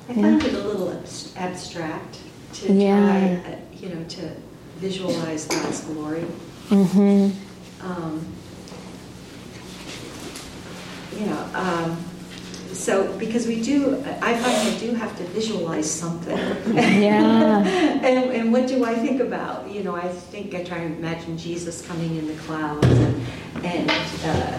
I 0.07 0.13
find 0.13 0.43
it 0.43 0.53
a 0.53 0.59
little 0.59 0.91
abstract 1.35 2.19
to 2.53 2.73
Yeah. 2.73 3.41
try, 3.41 3.53
uh, 3.53 3.55
you 3.79 3.89
know, 3.89 4.03
to 4.07 4.31
visualize 4.77 5.45
God's 5.45 5.81
glory. 5.81 6.25
Mm-hmm. 6.69 7.31
Um, 7.81 8.25
you 11.19 11.25
know, 11.25 11.45
um, 11.53 11.97
so 12.75 13.11
because 13.17 13.47
we 13.47 13.61
do, 13.61 14.03
I 14.21 14.35
find 14.35 14.75
I 14.75 14.77
do 14.79 14.93
have 14.95 15.17
to 15.17 15.23
visualize 15.25 15.89
something. 15.89 16.37
Yeah. 16.75 17.59
and, 18.03 18.31
and 18.31 18.51
what 18.51 18.67
do 18.67 18.83
I 18.85 18.95
think 18.95 19.21
about? 19.21 19.69
You 19.69 19.83
know, 19.83 19.95
I 19.95 20.07
think 20.07 20.53
I 20.53 20.63
try 20.63 20.79
to 20.79 20.85
imagine 20.85 21.37
Jesus 21.37 21.85
coming 21.85 22.15
in 22.17 22.27
the 22.27 22.33
clouds 22.43 22.85
and, 22.87 23.21
and 23.63 23.89
uh, 24.25 24.57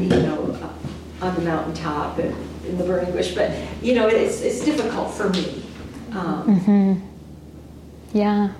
you 0.00 0.22
know, 0.22 0.58
uh, 0.62 1.26
on 1.26 1.34
the 1.34 1.42
mountaintop 1.42 2.18
and 2.18 2.34
in 2.66 2.78
the 2.78 2.84
burning 2.84 3.12
bush. 3.12 3.34
But 3.34 3.50
you 3.82 3.94
know, 3.94 4.08
it's 4.08 4.40
it's 4.40 4.64
difficult 4.64 5.12
for 5.12 5.28
me. 5.30 5.62
Um, 6.12 6.60
hmm 6.60 6.94
Yeah. 8.12 8.52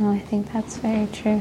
Oh, 0.00 0.10
I 0.10 0.18
think 0.18 0.52
that's 0.52 0.76
very 0.76 1.06
true. 1.12 1.40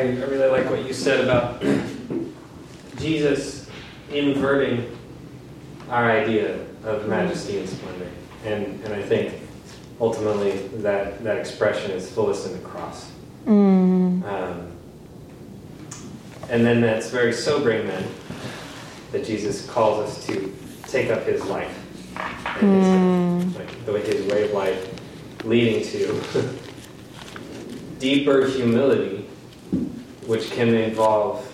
I, 0.00 0.24
really 0.24 0.48
like 0.48 0.70
what 0.70 0.86
you 0.86 0.94
said 0.94 1.22
about 1.22 1.62
Jesus 2.98 3.68
inverting 4.10 4.96
our 5.90 6.10
idea 6.10 6.64
of 6.84 7.06
majesty 7.06 7.58
and 7.58 7.68
splendor. 7.68 8.08
And, 8.44 8.82
and 8.84 8.94
I 8.94 9.02
think 9.02 9.34
ultimately 10.00 10.52
that, 10.78 11.22
that 11.22 11.36
expression 11.36 11.90
is 11.90 12.10
fullest 12.10 12.46
in 12.46 12.54
the 12.54 12.66
cross. 12.66 13.10
Mm. 13.44 14.24
Um, 14.24 14.72
and 16.48 16.64
then 16.64 16.80
that's 16.80 17.10
very 17.10 17.34
sobering 17.34 17.86
then 17.86 18.06
that 19.12 19.24
Jesus 19.24 19.66
calls 19.66 20.08
us 20.08 20.26
to 20.26 20.54
take 20.84 21.10
up 21.10 21.24
his 21.24 21.44
life. 21.44 21.76
And 22.62 23.42
his, 23.42 23.56
like, 23.56 23.84
the 23.84 23.92
way 23.92 24.02
his 24.02 24.26
way 24.32 24.44
of 24.44 24.52
life 24.52 25.44
leading 25.44 25.84
to 25.84 26.58
deeper 27.98 28.46
humility, 28.46 29.19
which 30.30 30.48
can 30.52 30.72
involve 30.72 31.44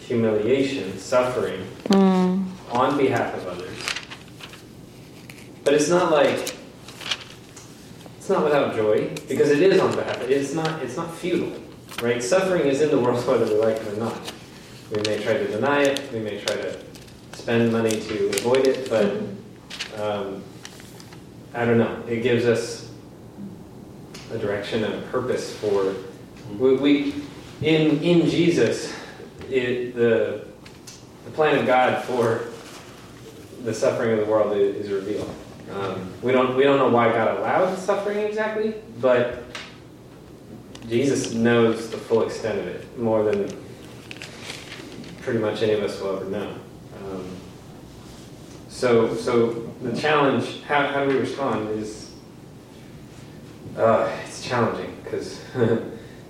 humiliation, 0.00 0.98
suffering 0.98 1.64
Mm. 1.90 2.44
on 2.72 2.98
behalf 2.98 3.32
of 3.36 3.46
others. 3.46 3.78
But 5.62 5.74
it's 5.74 5.88
not 5.88 6.10
like 6.10 6.56
it's 8.18 8.28
not 8.28 8.42
without 8.42 8.74
joy 8.74 9.10
because 9.28 9.50
it 9.52 9.62
is 9.62 9.78
on 9.80 9.94
behalf. 9.94 10.20
It's 10.28 10.54
not. 10.54 10.82
It's 10.82 10.96
not 10.96 11.14
futile, 11.14 11.56
right? 12.02 12.20
Suffering 12.20 12.62
is 12.66 12.82
in 12.82 12.90
the 12.90 12.98
world 12.98 13.24
whether 13.28 13.44
we 13.46 13.60
like 13.60 13.76
it 13.76 13.86
or 13.92 13.96
not. 13.96 14.32
We 14.90 15.00
may 15.06 15.22
try 15.22 15.34
to 15.34 15.46
deny 15.46 15.82
it. 15.82 16.00
We 16.12 16.18
may 16.18 16.40
try 16.40 16.56
to 16.56 16.76
spend 17.34 17.70
money 17.72 18.00
to 18.08 18.26
avoid 18.38 18.66
it, 18.66 18.90
but 18.90 19.06
um, 20.02 20.42
I 21.54 21.64
don't 21.64 21.78
know. 21.78 22.02
It 22.08 22.24
gives 22.24 22.44
us 22.44 22.90
a 24.32 24.38
direction 24.38 24.82
and 24.82 24.94
a 24.94 25.02
purpose 25.14 25.54
for 25.54 25.94
we, 26.58 26.74
we 26.76 27.12
in 27.62 28.02
in 28.02 28.28
Jesus. 28.28 28.94
It, 29.50 29.94
the 29.94 30.44
the 31.24 31.30
plan 31.32 31.58
of 31.58 31.66
God 31.66 32.04
for 32.04 32.46
the 33.62 33.74
suffering 33.74 34.12
of 34.12 34.24
the 34.24 34.30
world 34.30 34.56
is, 34.56 34.86
is 34.86 34.90
revealed. 34.90 35.32
Um, 35.72 36.12
we 36.22 36.32
don't 36.32 36.56
we 36.56 36.62
don't 36.62 36.78
know 36.78 36.88
why 36.88 37.12
God 37.12 37.38
allowed 37.38 37.76
suffering 37.76 38.18
exactly, 38.18 38.74
but 39.00 39.44
Jesus 40.88 41.34
knows 41.34 41.90
the 41.90 41.96
full 41.96 42.22
extent 42.22 42.60
of 42.60 42.66
it 42.66 42.98
more 42.98 43.24
than 43.24 43.48
pretty 45.22 45.40
much 45.40 45.62
any 45.62 45.72
of 45.72 45.82
us 45.82 46.00
will 46.00 46.16
ever 46.16 46.24
know. 46.26 46.54
Um, 47.04 47.28
so 48.68 49.14
so 49.14 49.66
the 49.82 49.96
challenge, 49.96 50.62
how, 50.62 50.86
how 50.86 51.04
do 51.04 51.10
we 51.10 51.18
respond, 51.18 51.70
is 51.70 52.12
uh, 53.76 54.10
it's 54.24 54.46
challenging 54.46 54.96
because 55.02 55.40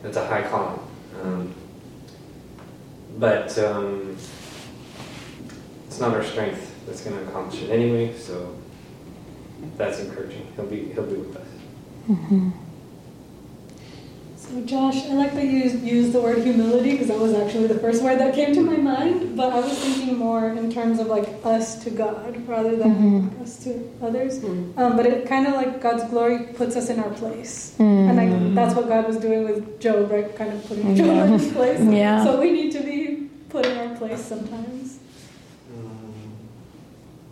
it's 0.05 0.17
a 0.17 0.27
high 0.27 0.43
calling. 0.43 0.86
Um, 1.23 1.55
but 3.19 3.57
um, 3.59 4.17
it's 5.87 6.01
not 6.01 6.13
our 6.15 6.25
strength 6.25 6.75
that's 6.87 7.03
going 7.03 7.17
to 7.17 7.27
accomplish 7.29 7.63
it 7.63 7.71
anyway. 7.71 8.17
So 8.17 8.55
that's 9.77 10.01
encouraging. 10.01 10.47
He'll 10.57 10.67
be 10.67 10.93
he'll 10.93 11.07
be 11.07 11.17
with 11.17 11.37
us. 11.37 12.63
So, 14.49 14.61
Josh, 14.61 15.05
I 15.07 15.15
like 15.15 15.35
that 15.35 15.45
you 15.45 15.59
used, 15.59 15.83
used 15.83 16.13
the 16.13 16.21
word 16.21 16.39
humility 16.45 16.93
because 16.93 17.09
that 17.09 17.19
was 17.19 17.35
actually 17.35 17.67
the 17.67 17.81
first 17.81 18.01
word 18.01 18.21
that 18.21 18.33
came 18.33 18.55
to 18.55 18.61
my 18.61 18.77
mind. 18.77 19.37
But 19.37 19.53
I 19.53 19.59
was 19.59 19.77
thinking 19.77 20.17
more 20.17 20.51
in 20.51 20.71
terms 20.71 21.01
of 21.01 21.09
like 21.09 21.29
us 21.45 21.83
to 21.83 21.91
God 21.91 22.47
rather 22.47 22.77
than 22.77 22.95
mm-hmm. 22.95 23.43
us 23.43 23.65
to 23.65 23.91
others. 24.01 24.39
Mm. 24.39 24.79
Um, 24.79 24.97
but 24.97 25.05
it 25.05 25.27
kind 25.27 25.49
of 25.49 25.55
like 25.55 25.81
God's 25.81 26.05
glory 26.05 26.45
puts 26.55 26.77
us 26.77 26.91
in 26.91 27.01
our 27.01 27.11
place. 27.11 27.75
And 27.81 28.17
like, 28.17 28.29
mm. 28.29 28.55
that's 28.55 28.77
what 28.77 28.87
God 28.87 29.09
was 29.09 29.17
doing 29.17 29.45
with 29.45 29.81
Job, 29.81 30.13
right? 30.13 30.35
Kind 30.37 30.53
of 30.53 30.65
putting 30.65 30.85
mm-hmm. 30.85 30.97
Job 30.97 31.27
in 31.27 31.33
his 31.39 31.53
place. 31.53 31.81
Yeah. 31.97 32.23
So 32.23 32.39
we 32.39 32.53
need 32.53 32.71
to 32.73 32.83
be 32.83 33.29
put 33.49 33.67
in 33.67 33.77
our 33.79 33.97
place 33.97 34.25
sometimes. 34.25 35.01
Mm. 35.73 35.89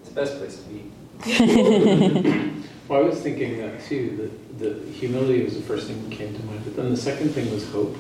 It's 0.01 0.09
the 0.09 0.15
best 0.15 0.39
place 0.39 0.61
to 0.61 0.69
be. 0.69 2.61
Well, 2.89 3.01
I 3.01 3.03
was 3.03 3.21
thinking 3.21 3.59
that 3.59 3.83
too, 3.85 4.31
that 4.59 4.59
the 4.59 4.91
humility 4.93 5.43
was 5.43 5.57
the 5.57 5.63
first 5.63 5.87
thing 5.87 6.09
that 6.09 6.15
came 6.17 6.35
to 6.35 6.43
mind, 6.45 6.63
but 6.65 6.77
then 6.77 6.91
the 6.91 6.97
second 6.97 7.31
thing 7.31 7.51
was 7.51 7.67
hope, 7.71 7.97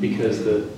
because 0.00 0.44
the 0.44 0.68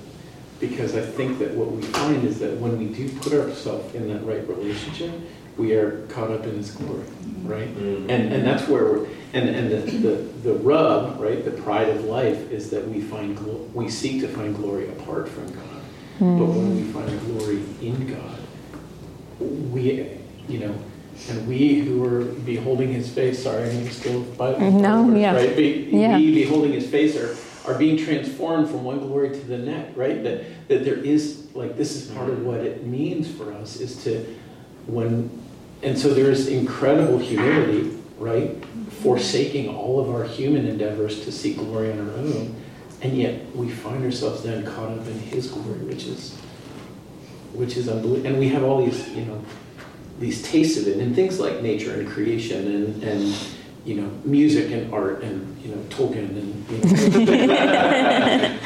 because 0.59 0.95
I 0.95 1.01
think 1.01 1.37
that 1.39 1.53
what 1.53 1.71
we 1.71 1.81
find 1.83 2.23
is 2.23 2.39
that 2.39 2.57
when 2.57 2.77
we 2.79 2.85
do 2.85 3.09
put 3.19 3.33
ourselves 3.33 3.93
in 3.93 4.11
that 4.11 4.25
right 4.25 4.47
relationship, 4.47 5.11
we 5.55 5.73
are 5.73 6.05
caught 6.07 6.31
up 6.31 6.45
in 6.45 6.55
His 6.55 6.71
glory, 6.71 7.05
right? 7.43 7.67
Mm. 7.75 8.09
And 8.09 8.33
and 8.33 8.45
that's 8.45 8.67
where 8.67 8.83
we're 8.83 9.07
and 9.33 9.49
and 9.49 9.71
the 9.71 9.91
the, 9.91 10.15
the 10.43 10.53
rub, 10.53 11.19
right? 11.19 11.43
The 11.43 11.51
pride 11.51 11.89
of 11.89 12.05
life 12.05 12.51
is 12.51 12.69
that 12.69 12.87
we 12.87 13.01
find 13.01 13.35
glo- 13.35 13.67
we 13.73 13.89
seek 13.89 14.21
to 14.21 14.27
find 14.27 14.55
glory 14.55 14.87
apart 14.89 15.29
from 15.29 15.51
God, 15.51 15.81
but 16.19 16.45
when 16.45 16.75
we 16.75 16.83
find 16.91 17.19
glory 17.21 17.63
in 17.81 18.07
God, 18.07 18.37
we 19.39 20.19
you 20.47 20.59
know. 20.59 20.75
And 21.29 21.47
we 21.47 21.81
who 21.81 22.03
are 22.05 22.23
beholding 22.23 22.93
his 22.93 23.09
face, 23.09 23.43
sorry, 23.43 23.69
I'm 23.69 23.89
still 23.89 24.21
Bible. 24.21 24.71
No, 24.71 25.13
yeah. 25.13 25.35
Right? 25.35 25.55
Be, 25.55 25.89
Yeah. 25.91 26.17
We 26.17 26.33
beholding 26.33 26.71
his 26.71 26.87
face 26.87 27.17
are, 27.17 27.35
are 27.69 27.77
being 27.77 27.97
transformed 27.97 28.69
from 28.69 28.83
one 28.83 28.99
glory 28.99 29.29
to 29.29 29.39
the 29.45 29.57
next, 29.57 29.97
right? 29.97 30.23
That, 30.23 30.67
that 30.69 30.85
there 30.85 30.95
is, 30.95 31.47
like, 31.53 31.75
this 31.75 31.95
is 31.95 32.09
part 32.11 32.29
of 32.29 32.45
what 32.45 32.61
it 32.61 32.85
means 32.85 33.29
for 33.29 33.51
us 33.53 33.81
is 33.81 34.01
to, 34.05 34.25
when, 34.85 35.29
and 35.83 35.97
so 35.97 36.13
there's 36.13 36.47
incredible 36.47 37.17
humility, 37.17 37.97
right? 38.17 38.63
Forsaking 39.01 39.67
all 39.67 39.99
of 39.99 40.09
our 40.09 40.23
human 40.23 40.65
endeavors 40.65 41.25
to 41.25 41.31
seek 41.31 41.57
glory 41.57 41.91
on 41.91 41.99
our 41.99 42.15
own. 42.15 42.55
And 43.01 43.17
yet 43.17 43.53
we 43.55 43.69
find 43.69 44.03
ourselves 44.03 44.43
then 44.43 44.65
caught 44.65 44.91
up 44.91 45.05
in 45.07 45.19
his 45.19 45.51
glory, 45.51 45.79
which 45.79 46.05
is, 46.05 46.35
which 47.53 47.75
is 47.75 47.89
unbelievable. 47.89 48.27
And 48.27 48.39
we 48.39 48.49
have 48.49 48.63
all 48.63 48.83
these, 48.83 49.07
you 49.09 49.25
know, 49.25 49.43
these 50.19 50.41
tastes 50.41 50.77
of 50.77 50.87
it 50.87 50.97
and 50.97 51.15
things 51.15 51.39
like 51.39 51.61
nature 51.61 51.93
and 51.93 52.09
creation 52.09 52.67
and, 52.67 53.03
and 53.03 53.35
you 53.85 54.01
know 54.01 54.09
music 54.23 54.71
and 54.71 54.93
art 54.93 55.23
and 55.23 55.57
you 55.61 55.73
know 55.73 55.81
Tolkien 55.89 56.29
and 56.29 56.69
you 56.69 57.47
know. 57.47 58.57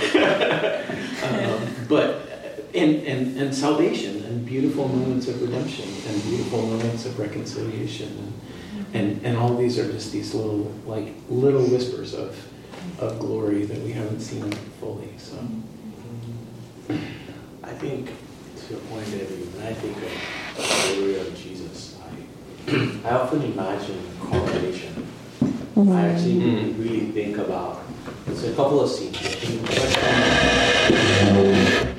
um, 1.64 1.88
but 1.88 2.28
and, 2.74 2.96
and 3.06 3.38
and 3.38 3.54
salvation 3.54 4.24
and 4.24 4.46
beautiful 4.46 4.88
moments 4.88 5.28
of 5.28 5.42
redemption 5.42 5.86
and 6.08 6.24
beautiful 6.24 6.62
moments 6.62 7.06
of 7.06 7.20
reconciliation 7.20 8.08
and 8.08 8.34
and, 8.94 9.26
and 9.26 9.38
all 9.38 9.56
these 9.56 9.78
are 9.80 9.90
just 9.92 10.12
these 10.12 10.34
little 10.34 10.72
like 10.86 11.14
little 11.30 11.64
whispers 11.64 12.14
of 12.14 12.38
of 13.00 13.20
glory 13.20 13.66
that 13.66 13.80
we 13.82 13.92
haven't 13.92 14.22
seen 14.22 14.50
fully 14.80 15.10
so 15.18 15.38
I 17.64 17.74
think 17.74 18.08
to 18.08 18.74
your 18.74 18.82
point, 18.84 19.06
Debbie, 19.06 19.24
when 19.24 19.68
I 19.68 19.74
think 19.74 19.98
of 19.98 20.41
the 20.56 20.96
glory 20.96 21.20
of 21.20 21.36
Jesus, 21.38 21.98
I, 22.02 23.08
I 23.08 23.12
often 23.14 23.42
imagine 23.44 24.02
correlation. 24.20 25.08
I 25.78 26.08
actually 26.10 26.36
Mm. 26.42 26.78
really 26.80 27.06
think 27.12 27.38
about 27.38 27.82
there's 28.26 28.44
a 28.44 28.54
couple 28.54 28.82
of 28.82 28.90
scenes. 28.90 29.18
I 29.18 29.20
think 29.22 29.62
the 29.66 29.72
first 29.72 29.98
one, 31.36 31.96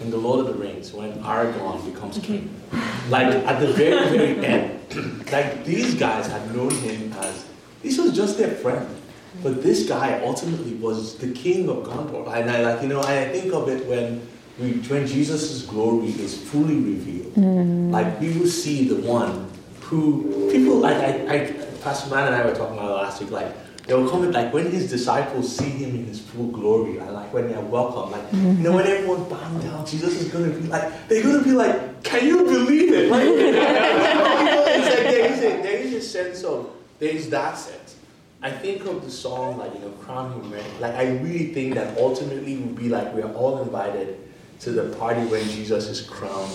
in 0.00 0.10
the 0.10 0.16
Lord 0.16 0.40
of 0.40 0.46
the 0.46 0.54
Rings, 0.54 0.92
when 0.92 1.12
Aragorn 1.22 1.84
becomes 1.92 2.18
king, 2.18 2.48
like 3.10 3.28
at 3.46 3.60
the 3.60 3.68
very 3.68 4.08
very 4.08 4.46
end, 4.46 4.80
like 5.32 5.64
these 5.64 5.94
guys 5.94 6.26
had 6.28 6.54
known 6.54 6.70
him 6.70 7.12
as 7.20 7.44
this 7.82 7.98
was 7.98 8.12
just 8.16 8.38
their 8.38 8.50
friend. 8.52 8.86
But 9.42 9.62
this 9.62 9.86
guy 9.86 10.18
ultimately 10.24 10.74
was 10.76 11.16
the 11.18 11.30
king 11.32 11.68
of 11.68 11.84
Gondor. 11.84 12.26
And 12.34 12.50
I 12.50 12.62
like, 12.62 12.80
you 12.82 12.88
know, 12.88 13.02
I 13.02 13.28
think 13.28 13.52
of 13.52 13.68
it 13.68 13.84
when 13.86 14.06
we, 14.16 14.26
when 14.58 15.06
Jesus' 15.06 15.66
glory 15.66 16.08
is 16.08 16.36
fully 16.48 16.76
revealed. 16.76 17.34
Mm. 17.34 17.90
Like 17.90 18.20
we 18.20 18.38
will 18.38 18.46
see 18.46 18.88
the 18.88 18.96
one 18.96 19.50
who 19.82 20.50
people 20.50 20.76
like 20.78 20.96
I, 20.96 21.34
I 21.34 21.52
Pastor 21.82 22.10
Matt 22.10 22.26
and 22.26 22.34
I 22.34 22.44
were 22.44 22.54
talking 22.54 22.78
about 22.78 23.02
last 23.02 23.20
week, 23.20 23.30
like 23.30 23.54
they 23.86 23.94
were 23.94 24.08
coming 24.08 24.32
like 24.32 24.52
when 24.52 24.70
his 24.70 24.90
disciples 24.90 25.54
see 25.54 25.68
him 25.68 25.94
in 25.94 26.06
his 26.06 26.20
full 26.20 26.48
glory 26.48 26.98
like 26.98 27.32
when 27.32 27.48
they're 27.48 27.60
welcome, 27.60 28.10
like 28.10 28.32
you 28.32 28.62
know, 28.64 28.72
when 28.72 28.86
everyone's 28.86 29.28
bowing 29.28 29.60
down, 29.60 29.84
Jesus 29.86 30.20
is 30.20 30.32
gonna 30.32 30.50
be 30.50 30.66
like 30.68 31.08
they're 31.08 31.22
gonna 31.22 31.44
be 31.44 31.52
like, 31.52 32.02
Can 32.02 32.26
you 32.26 32.44
believe 32.44 32.92
it? 32.92 33.10
Right? 33.10 33.26
You 34.36 34.52
know, 34.52 34.64
it's 34.68 34.94
like 34.94 35.04
there 35.04 35.32
is 35.32 35.38
a 35.38 35.62
there 35.62 35.78
is 35.78 35.92
a 35.94 36.00
sense 36.00 36.44
of 36.44 36.70
there 36.98 37.10
is 37.10 37.28
that 37.30 37.58
sense. 37.58 37.96
I 38.42 38.50
think 38.50 38.84
of 38.84 39.04
the 39.04 39.10
song 39.10 39.58
like 39.58 39.74
you 39.74 39.80
know 39.80 39.90
crown 39.90 40.32
him 40.32 40.52
red. 40.52 40.64
Like 40.80 40.94
I 40.94 41.18
really 41.18 41.52
think 41.52 41.74
that 41.74 41.98
ultimately 41.98 42.56
would 42.56 42.76
be 42.76 42.88
like 42.88 43.12
we 43.14 43.22
are 43.22 43.32
all 43.32 43.62
invited 43.62 44.25
to 44.60 44.70
the 44.70 44.96
party 44.96 45.22
when 45.26 45.44
Jesus 45.48 45.88
is 45.88 46.00
crowned 46.00 46.52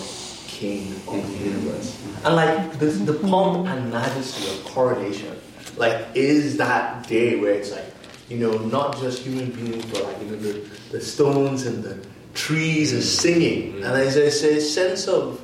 King 0.48 0.92
of 1.08 1.26
the 1.26 1.44
universe. 1.44 2.00
And 2.24 2.36
like 2.36 2.78
the, 2.78 2.86
the 2.86 3.14
pomp 3.14 3.66
and 3.68 3.90
majesty 3.90 4.50
of 4.52 4.64
coronation, 4.64 5.36
like 5.76 6.06
is 6.14 6.56
that 6.58 7.06
day 7.08 7.40
where 7.40 7.52
it's 7.52 7.72
like 7.72 7.86
you 8.28 8.38
know 8.38 8.58
not 8.58 8.98
just 8.98 9.22
human 9.22 9.50
beings 9.50 9.84
but 9.86 10.04
like 10.04 10.18
you 10.20 10.26
know 10.26 10.36
the, 10.36 10.52
the 10.90 11.00
stones 11.00 11.66
and 11.66 11.82
the 11.82 11.98
trees 12.34 12.92
are 12.92 13.02
singing, 13.02 13.72
mm-hmm. 13.72 13.84
and 13.84 13.94
there's, 13.94 14.14
there's 14.14 14.42
a 14.42 14.60
sense 14.60 15.08
of 15.08 15.40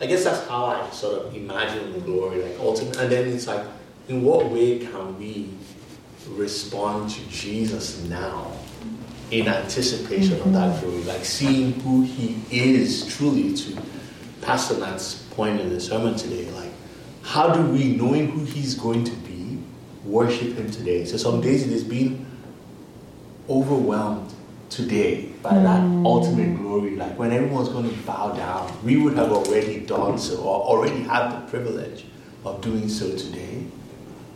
I 0.00 0.06
guess 0.06 0.24
that's 0.24 0.48
how 0.48 0.64
I 0.64 0.90
sort 0.90 1.26
of 1.26 1.36
imagine 1.36 1.92
the 1.92 2.00
glory, 2.00 2.42
like 2.42 2.58
ultimate. 2.58 2.96
And 2.96 3.12
then 3.12 3.28
it's 3.28 3.46
like, 3.46 3.64
in 4.08 4.22
what 4.22 4.50
way 4.50 4.78
can 4.78 5.18
we 5.18 5.50
respond 6.30 7.10
to 7.10 7.20
Jesus 7.28 8.02
now 8.04 8.50
in 9.30 9.48
anticipation 9.48 10.40
of 10.40 10.52
that 10.52 10.80
glory? 10.80 11.02
Like 11.04 11.24
seeing 11.24 11.72
who 11.80 12.02
he 12.02 12.42
is 12.50 13.06
truly 13.16 13.54
to 13.54 13.80
Pastor 14.42 14.78
Matt's 14.78 15.22
point 15.30 15.60
in 15.60 15.70
the 15.70 15.80
sermon 15.80 16.16
today. 16.16 16.50
Like, 16.50 16.70
how 17.22 17.52
do 17.52 17.62
we, 17.62 17.96
knowing 17.96 18.30
who 18.30 18.44
he's 18.44 18.74
going 18.74 19.04
to 19.04 19.16
be, 19.16 19.58
worship 20.04 20.56
him 20.56 20.70
today? 20.70 21.04
So 21.04 21.16
some 21.16 21.40
days 21.40 21.66
it 21.66 21.70
has 21.70 21.84
been 21.84 22.26
overwhelmed 23.48 24.32
today 24.70 25.26
by 25.42 25.54
that 25.54 25.82
ultimate 26.04 26.56
glory. 26.56 26.96
Like 26.96 27.18
when 27.18 27.32
everyone's 27.32 27.68
going 27.68 27.90
to 27.90 27.96
bow 28.02 28.32
down, 28.32 28.72
we 28.84 28.96
would 28.96 29.16
have 29.16 29.32
already 29.32 29.80
done 29.80 30.18
so 30.18 30.42
or 30.42 30.62
already 30.62 31.02
had 31.02 31.30
the 31.30 31.50
privilege 31.50 32.04
of 32.44 32.60
doing 32.60 32.88
so 32.88 33.16
today 33.16 33.64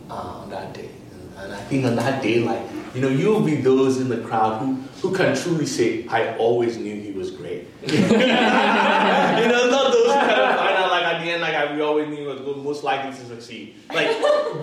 uh, 0.09 0.13
on 0.13 0.49
that 0.49 0.73
day. 0.73 0.89
And, 1.11 1.45
and 1.45 1.53
I 1.53 1.61
think 1.61 1.85
on 1.85 1.95
that 1.95 2.21
day, 2.21 2.39
like, 2.39 2.61
you 2.95 3.01
know, 3.01 3.09
you'll 3.09 3.41
be 3.41 3.55
those 3.55 3.99
in 3.99 4.07
the 4.07 4.19
crowd 4.19 4.61
who, 4.61 4.75
who 5.01 5.13
can 5.13 5.35
truly 5.35 5.65
say, 5.65 6.07
I 6.07 6.37
always 6.37 6.77
knew 6.77 6.95
he 6.95 7.11
was 7.11 7.29
great. 7.29 7.67
you 7.83 7.97
know, 7.97 9.69
not 9.69 9.91
those 9.91 10.05
who 10.05 10.13
kind 10.13 10.31
of 10.31 10.55
find 10.55 10.77
out 10.77 10.91
like 10.91 11.03
at 11.03 11.21
the 11.21 11.31
end, 11.31 11.41
like 11.41 11.75
we 11.75 11.81
always 11.81 12.07
knew 12.07 12.15
he 12.15 12.25
was 12.25 12.39
most 12.57 12.83
likely 12.83 13.11
to 13.11 13.25
succeed. 13.25 13.75
Like 13.93 14.09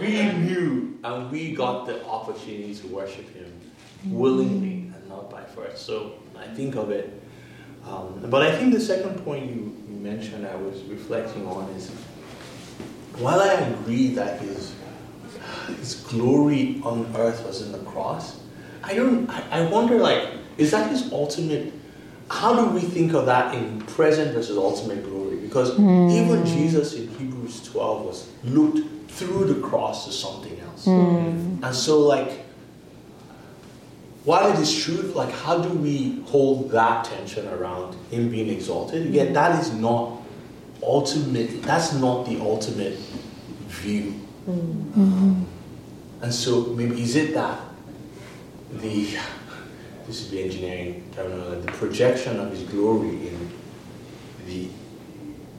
we 0.00 0.32
knew 0.32 0.98
and 1.04 1.30
we 1.30 1.52
got 1.54 1.86
the 1.86 2.04
opportunity 2.06 2.74
to 2.74 2.86
worship 2.86 3.28
him 3.34 3.52
willingly 4.06 4.90
and 4.94 5.08
not 5.08 5.30
by 5.30 5.44
force. 5.44 5.80
So 5.80 6.14
I 6.36 6.46
think 6.46 6.74
of 6.76 6.90
it. 6.90 7.22
Um, 7.86 8.24
but 8.30 8.42
I 8.42 8.56
think 8.56 8.72
the 8.72 8.80
second 8.80 9.22
point 9.24 9.46
you, 9.46 9.76
you 9.90 9.96
mentioned, 9.96 10.46
I 10.46 10.56
was 10.56 10.82
reflecting 10.84 11.46
on 11.46 11.68
is 11.70 11.90
while 13.18 13.40
I 13.40 13.52
agree 13.52 14.14
that 14.14 14.40
his 14.40 14.74
his 15.66 15.94
glory 15.94 16.80
on 16.84 17.12
earth 17.16 17.44
was 17.44 17.62
in 17.62 17.72
the 17.72 17.78
cross, 17.78 18.40
I 18.82 18.94
don't. 18.94 19.28
I, 19.30 19.60
I 19.60 19.66
wonder, 19.66 19.98
like, 19.98 20.28
is 20.58 20.70
that 20.72 20.90
his 20.90 21.12
ultimate? 21.12 21.72
How 22.30 22.54
do 22.54 22.70
we 22.70 22.80
think 22.80 23.12
of 23.12 23.26
that 23.26 23.54
in 23.54 23.80
present 23.82 24.32
versus 24.32 24.56
ultimate 24.56 25.04
glory? 25.04 25.36
Because 25.36 25.76
hmm. 25.76 26.08
even 26.10 26.46
Jesus 26.46 26.94
in 26.94 27.08
Hebrews 27.08 27.62
12 27.70 28.06
was 28.06 28.30
looked 28.44 29.10
through 29.10 29.52
the 29.52 29.60
cross 29.66 30.06
to 30.06 30.12
something 30.12 30.58
else, 30.60 30.84
hmm. 30.86 31.62
and 31.62 31.74
so 31.74 32.00
like 32.00 32.40
while 34.24 34.52
it 34.52 34.58
is 34.58 34.84
true, 34.84 35.02
like 35.14 35.32
how 35.32 35.58
do 35.58 35.68
we 35.68 36.22
hold 36.26 36.70
that 36.70 37.04
tension 37.04 37.46
around 37.48 37.94
him 38.10 38.30
being 38.30 38.48
exalted? 38.48 39.12
Yet 39.12 39.28
hmm. 39.28 39.34
that 39.34 39.60
is 39.60 39.72
not 39.74 40.22
ultimate. 40.82 41.62
That's 41.62 41.92
not 41.94 42.26
the 42.26 42.40
ultimate 42.40 42.98
view. 43.68 44.14
And 46.22 46.32
so 46.32 46.66
maybe 46.66 47.02
is 47.02 47.16
it 47.16 47.34
that 47.34 47.60
the 48.74 49.18
this 50.06 50.20
is 50.20 50.30
the 50.30 50.42
engineering 50.42 51.08
terminology, 51.14 51.60
the 51.62 51.72
projection 51.72 52.38
of 52.38 52.50
his 52.50 52.62
glory 52.62 53.28
in 53.28 53.50
the 54.46 54.68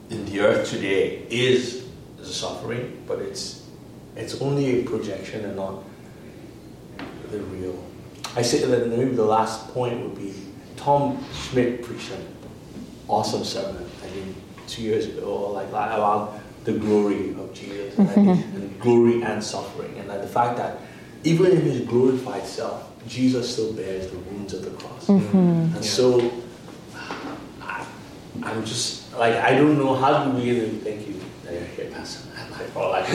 in 0.10 0.26
the 0.26 0.39
earth 0.39 0.69
today 0.69 1.26
is 1.30 1.86
the 2.17 2.26
suffering, 2.26 3.04
but 3.08 3.19
it's 3.19 3.67
it's 4.15 4.41
only 4.41 4.82
a 4.82 4.84
projection 4.84 5.43
and 5.45 5.58
not 5.58 5.84
the 7.30 7.39
real. 7.39 7.84
I 8.36 8.41
say 8.41 8.65
that 8.65 8.88
maybe 8.88 9.15
the 9.15 9.26
last 9.26 9.67
point 9.73 10.02
would 10.02 10.15
be 10.15 10.34
Tom 10.78 11.23
Schmidt 11.34 11.84
preached 11.84 12.12
an 12.12 12.26
awesome 13.08 13.43
sermon, 13.43 13.84
I 13.84 14.08
think 14.08 14.36
two 14.67 14.82
years 14.82 15.08
ago, 15.08 15.52
like 15.52 15.71
that 15.71 15.93
about 15.93 16.39
the 16.63 16.73
glory 16.73 17.32
of 17.32 17.54
Jesus, 17.54 17.97
and, 17.97 18.30
and 18.30 18.80
glory 18.80 19.21
and 19.21 19.43
suffering, 19.43 19.97
and 19.97 20.10
that 20.10 20.21
the 20.21 20.28
fact 20.28 20.58
that 20.58 20.80
even 21.23 21.52
in 21.52 21.62
his 21.62 21.82
glorified 21.82 22.45
self, 22.45 22.89
Jesus 23.08 23.52
still 23.52 23.73
bears 23.73 24.10
the 24.12 24.17
wounds 24.19 24.54
of 24.54 24.63
the 24.63 24.71
cross. 24.71 25.08
Mm-hmm. 25.08 25.76
And 25.76 25.86
so 25.86 26.32
I, 27.62 27.86
I'm 28.43 28.65
just 28.65 29.13
like 29.17 29.36
I 29.36 29.56
don't 29.56 29.78
know 29.78 29.95
how 29.95 30.23
do 30.23 30.32
we 30.32 30.49
even 30.52 30.80
thank 30.82 31.08
you 31.08 31.19
that 31.43 31.54
you're 31.54 31.63
here, 31.63 31.91
Pastor. 31.91 32.30
Matt, 32.30 32.49
Like, 32.76 32.76
or 32.76 32.89
like, 32.89 33.06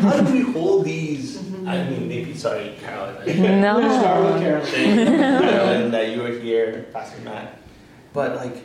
how 0.00 0.20
do 0.20 0.32
we 0.32 0.40
hold 0.52 0.84
these? 0.84 1.38
Mm-hmm. 1.38 1.68
I 1.68 1.88
mean, 1.88 2.08
maybe 2.08 2.34
sorry, 2.34 2.76
Carolyn. 2.80 3.60
No. 3.60 3.80
Start 3.80 4.24
with 4.24 4.42
Carolyn. 4.42 5.06
Carolyn, 5.06 5.90
that 5.92 6.10
you 6.10 6.22
were 6.22 6.30
here, 6.30 6.86
Pastor 6.92 7.20
Matt. 7.22 7.58
But 8.12 8.36
like, 8.36 8.56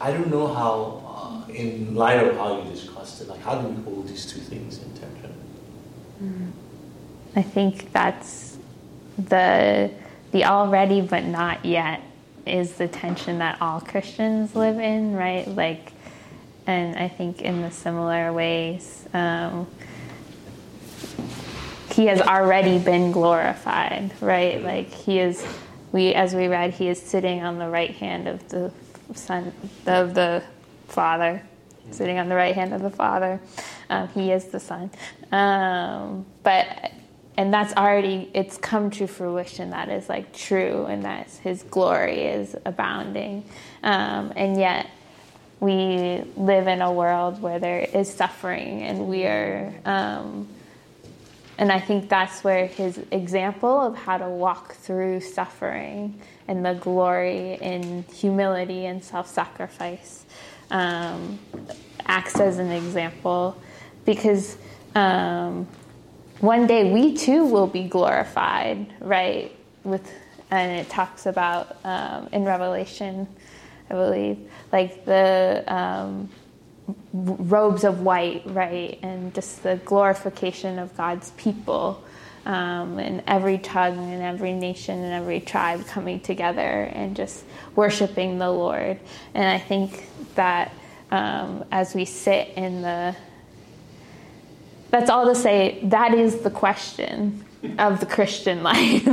I 0.00 0.12
don't 0.12 0.30
know 0.30 0.46
how, 0.46 0.99
uh, 1.20 1.44
in 1.48 1.94
light 1.94 2.26
of 2.26 2.36
how 2.36 2.62
you 2.62 2.70
discussed 2.70 3.20
it, 3.20 3.28
like, 3.28 3.40
how 3.40 3.60
do 3.60 3.68
we 3.68 3.82
hold 3.82 4.08
these 4.08 4.26
two 4.26 4.40
things 4.40 4.78
in 4.82 4.90
tension? 4.94 6.52
I 7.36 7.42
think 7.42 7.92
that's 7.92 8.58
the 9.18 9.90
the 10.32 10.44
already 10.44 11.00
but 11.00 11.24
not 11.24 11.64
yet 11.64 12.02
is 12.46 12.74
the 12.74 12.88
tension 12.88 13.38
that 13.38 13.60
all 13.60 13.80
Christians 13.80 14.54
live 14.54 14.78
in, 14.78 15.14
right? 15.14 15.46
Like, 15.46 15.92
and 16.66 16.96
I 16.96 17.08
think 17.08 17.42
in 17.42 17.62
the 17.62 17.70
similar 17.70 18.32
ways, 18.32 19.06
um, 19.12 19.66
he 21.92 22.06
has 22.06 22.20
already 22.20 22.78
been 22.78 23.12
glorified, 23.12 24.12
right? 24.20 24.62
Like 24.62 24.88
he 24.88 25.18
is, 25.18 25.44
we 25.92 26.14
as 26.14 26.34
we 26.34 26.46
read, 26.46 26.72
he 26.72 26.88
is 26.88 27.00
sitting 27.00 27.42
on 27.42 27.58
the 27.58 27.68
right 27.68 27.90
hand 27.90 28.28
of 28.28 28.48
the 28.48 28.72
son 29.14 29.52
of 29.86 30.14
the 30.14 30.42
Father, 30.90 31.42
sitting 31.90 32.18
on 32.18 32.28
the 32.28 32.34
right 32.34 32.54
hand 32.54 32.74
of 32.74 32.82
the 32.82 32.90
Father. 32.90 33.40
Um, 33.88 34.08
he 34.08 34.32
is 34.32 34.46
the 34.46 34.60
Son, 34.60 34.90
um, 35.32 36.26
but 36.42 36.92
and 37.36 37.54
that's 37.54 37.74
already 37.74 38.30
it's 38.34 38.58
come 38.58 38.90
to 38.92 39.06
fruition. 39.06 39.70
That 39.70 39.88
is 39.88 40.08
like 40.08 40.34
true, 40.34 40.86
and 40.86 41.04
that 41.04 41.30
His 41.42 41.62
glory 41.64 42.22
is 42.22 42.56
abounding, 42.64 43.44
um, 43.82 44.32
and 44.36 44.58
yet 44.58 44.88
we 45.60 46.22
live 46.36 46.66
in 46.66 46.82
a 46.82 46.92
world 46.92 47.40
where 47.42 47.58
there 47.58 47.80
is 47.80 48.12
suffering, 48.12 48.82
and 48.82 49.06
we 49.08 49.24
are. 49.24 49.74
Um, 49.84 50.48
and 51.58 51.70
I 51.70 51.78
think 51.78 52.08
that's 52.08 52.42
where 52.42 52.66
his 52.66 52.98
example 53.10 53.82
of 53.82 53.94
how 53.94 54.16
to 54.16 54.30
walk 54.30 54.76
through 54.76 55.20
suffering 55.20 56.18
and 56.48 56.64
the 56.64 56.72
glory 56.72 57.58
in 57.60 58.02
humility 58.04 58.86
and 58.86 59.04
self 59.04 59.28
sacrifice 59.28 60.19
um, 60.70 61.38
acts 62.06 62.38
as 62.40 62.58
an 62.58 62.70
example 62.70 63.60
because 64.04 64.56
um, 64.94 65.66
one 66.40 66.66
day 66.66 66.92
we 66.92 67.16
too 67.16 67.44
will 67.44 67.66
be 67.66 67.84
glorified, 67.84 68.86
right? 69.00 69.54
With 69.84 70.10
and 70.50 70.80
it 70.80 70.88
talks 70.88 71.26
about 71.26 71.76
um, 71.84 72.28
in 72.32 72.44
Revelation, 72.44 73.28
I 73.88 73.94
believe, 73.94 74.50
like 74.72 75.04
the 75.04 75.64
um, 75.68 76.28
robes 77.12 77.84
of 77.84 78.00
white, 78.00 78.42
right, 78.46 78.98
and 79.02 79.32
just 79.32 79.62
the 79.62 79.76
glorification 79.84 80.78
of 80.78 80.96
God's 80.96 81.30
people, 81.32 82.02
um, 82.46 82.98
and 82.98 83.22
every 83.26 83.58
tongue 83.58 84.12
and 84.12 84.22
every 84.22 84.52
nation 84.52 84.98
and 84.98 85.12
every 85.12 85.40
tribe 85.40 85.86
coming 85.86 86.20
together 86.20 86.90
and 86.92 87.14
just 87.14 87.44
worshiping 87.76 88.38
the 88.38 88.50
Lord. 88.50 88.98
And 89.34 89.44
I 89.44 89.58
think 89.58 90.08
that 90.34 90.72
um, 91.10 91.64
as 91.70 91.94
we 91.94 92.04
sit 92.04 92.48
in 92.56 92.82
the 92.82 93.16
that's 94.90 95.08
all 95.08 95.24
to 95.26 95.34
say 95.36 95.78
that 95.84 96.14
is 96.14 96.40
the 96.40 96.50
question 96.50 97.44
of 97.78 98.00
the 98.00 98.06
Christian 98.06 98.62
life 98.64 99.06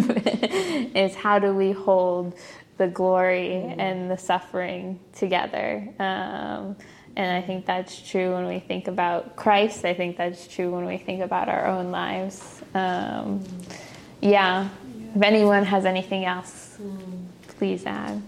is 0.95 1.15
how 1.15 1.37
do 1.39 1.53
we 1.53 1.71
hold 1.71 2.33
the 2.77 2.87
glory 2.87 3.53
and 3.77 4.09
the 4.09 4.17
suffering 4.17 4.99
together. 5.13 5.87
Um, 5.99 6.75
and 7.17 7.35
I 7.35 7.41
think 7.41 7.65
that's 7.65 7.99
true 7.99 8.35
when 8.35 8.47
we 8.47 8.59
think 8.59 8.87
about 8.87 9.35
Christ. 9.35 9.83
I 9.85 9.95
think 9.95 10.17
that's 10.17 10.47
true 10.47 10.71
when 10.71 10.85
we 10.85 10.97
think 10.97 11.21
about 11.21 11.49
our 11.49 11.65
own 11.65 11.89
lives. 11.91 12.61
Um, 12.75 13.43
yeah. 14.21 14.69
If 15.15 15.21
anyone 15.23 15.65
has 15.65 15.85
anything 15.85 16.25
else, 16.25 16.77
please 17.57 17.87
add. 17.87 18.21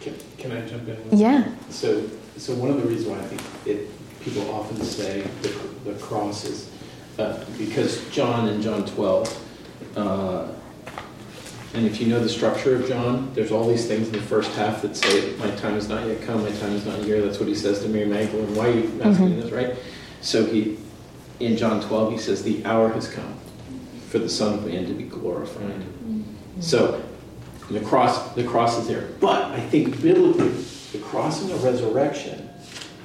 Can, 0.00 0.14
can 0.38 0.52
I 0.52 0.64
jump 0.64 0.86
in? 0.86 1.18
Yeah. 1.18 1.52
So, 1.70 2.08
so 2.36 2.54
one 2.54 2.70
of 2.70 2.80
the 2.80 2.88
reasons 2.88 3.08
why 3.08 3.18
I 3.18 3.22
think 3.22 3.42
it, 3.66 4.20
people 4.20 4.48
often 4.54 4.80
say 4.84 5.22
the, 5.42 5.48
the 5.90 5.98
cross 5.98 6.44
is 6.44 6.70
uh, 7.18 7.44
because 7.58 8.08
John 8.10 8.46
in 8.48 8.62
John 8.62 8.86
12, 8.86 9.48
uh, 9.96 10.48
and 11.74 11.86
if 11.86 12.00
you 12.00 12.06
know 12.06 12.20
the 12.20 12.28
structure 12.28 12.76
of 12.76 12.86
John, 12.86 13.32
there's 13.34 13.50
all 13.50 13.68
these 13.68 13.86
things 13.86 14.06
in 14.06 14.12
the 14.12 14.20
first 14.20 14.52
half 14.52 14.80
that 14.82 14.96
say, 14.96 15.34
My 15.36 15.50
time 15.56 15.76
is 15.76 15.88
not 15.88 16.06
yet 16.06 16.22
come, 16.22 16.42
my 16.42 16.52
time 16.52 16.72
is 16.72 16.86
not 16.86 17.00
here. 17.00 17.20
That's 17.20 17.40
what 17.40 17.48
he 17.48 17.54
says 17.54 17.82
to 17.82 17.88
Mary 17.88 18.06
Magdalene. 18.06 18.54
Why 18.54 18.68
are 18.68 18.70
you 18.70 19.02
asking 19.02 19.30
mm-hmm. 19.30 19.40
this, 19.40 19.50
right? 19.50 19.74
So 20.20 20.46
he, 20.46 20.78
in 21.40 21.56
John 21.56 21.82
12, 21.82 22.12
he 22.12 22.18
says, 22.18 22.44
The 22.44 22.64
hour 22.64 22.90
has 22.90 23.08
come 23.08 23.34
for 24.08 24.20
the 24.20 24.28
Son 24.28 24.54
of 24.54 24.64
Man 24.64 24.86
to 24.86 24.94
be 24.94 25.02
glorified. 25.02 25.80
Mm-hmm. 25.80 26.60
So 26.60 27.02
the 27.70 27.80
cross, 27.80 28.32
the 28.34 28.44
cross 28.44 28.78
is 28.78 28.86
there. 28.86 29.08
But 29.20 29.42
I 29.50 29.60
think 29.60 30.00
biblically, 30.00 30.50
the 30.92 30.98
cross 30.98 31.42
and 31.42 31.50
the 31.50 31.56
resurrection 31.56 32.50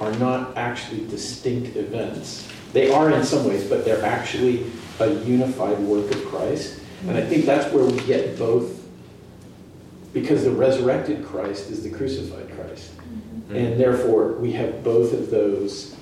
are 0.00 0.12
not 0.12 0.56
actually 0.56 1.06
distinct 1.08 1.76
events. 1.76 2.48
They 2.72 2.92
are 2.92 3.10
in 3.10 3.24
some 3.24 3.44
ways, 3.48 3.68
but 3.68 3.84
they're 3.84 4.04
actually 4.04 4.66
a 5.00 5.12
unified 5.24 5.78
work 5.80 6.10
of 6.14 6.24
Christ. 6.26 6.79
And 7.02 7.16
I 7.16 7.22
think 7.22 7.46
that's 7.46 7.72
where 7.72 7.84
we 7.84 7.98
get 8.00 8.38
both, 8.38 8.78
because 10.12 10.44
the 10.44 10.50
resurrected 10.50 11.24
Christ 11.24 11.70
is 11.70 11.82
the 11.82 11.90
crucified 11.90 12.50
Christ. 12.54 12.96
Mm-hmm. 12.96 13.56
And 13.56 13.80
therefore, 13.80 14.32
we 14.32 14.52
have 14.52 14.84
both 14.84 15.12
of 15.12 15.30
those. 15.30 15.96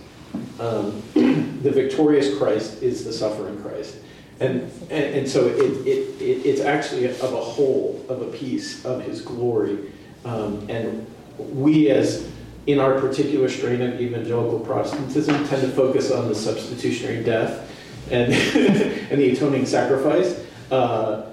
Um, 0.60 1.02
the 1.14 1.70
victorious 1.70 2.36
Christ 2.36 2.82
is 2.82 3.04
the 3.04 3.12
suffering 3.12 3.60
Christ. 3.62 3.96
And, 4.40 4.70
and, 4.90 5.14
and 5.14 5.28
so 5.28 5.46
it, 5.46 5.86
it, 5.86 6.20
it, 6.20 6.46
it's 6.46 6.60
actually 6.60 7.06
of 7.06 7.22
a 7.22 7.40
whole, 7.40 8.04
of 8.08 8.22
a 8.22 8.26
piece 8.26 8.84
of 8.84 9.02
his 9.02 9.20
glory. 9.20 9.92
Um, 10.24 10.68
and 10.68 11.06
we, 11.38 11.90
as 11.90 12.28
in 12.66 12.78
our 12.78 13.00
particular 13.00 13.48
strain 13.48 13.80
of 13.80 14.00
evangelical 14.00 14.60
Protestantism, 14.60 15.46
tend 15.48 15.62
to 15.62 15.68
focus 15.68 16.10
on 16.10 16.28
the 16.28 16.34
substitutionary 16.34 17.24
death 17.24 17.70
and, 18.10 18.32
and 19.10 19.20
the 19.20 19.30
atoning 19.30 19.66
sacrifice. 19.66 20.44
Uh, 20.70 21.26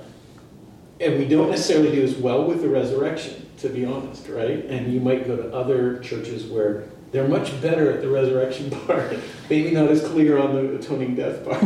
and 1.00 1.20
we 1.20 1.28
don't 1.28 1.52
necessarily 1.52 1.92
do 1.92 2.04
as 2.04 2.16
well 2.16 2.46
with 2.46 2.62
the 2.62 2.70
resurrection, 2.70 3.50
to 3.58 3.70
be 3.70 3.86
honest, 3.86 4.28
right? 4.30 4.66
And 4.66 4.94
you 4.94 5.00
might 5.00 5.28
go 5.28 5.36
to 5.36 5.54
other 5.54 6.00
churches 6.00 6.46
where 6.46 6.86
they're 7.12 7.28
much 7.28 7.62
better 7.62 7.92
at 7.92 8.02
the 8.02 8.10
resurrection 8.10 8.70
part. 8.88 9.18
Maybe 9.50 9.72
not 9.72 9.90
as 9.90 10.06
clear 10.06 10.38
on 10.38 10.54
the 10.54 10.76
atoning 10.76 11.16
death 11.16 11.44
part. 11.46 11.64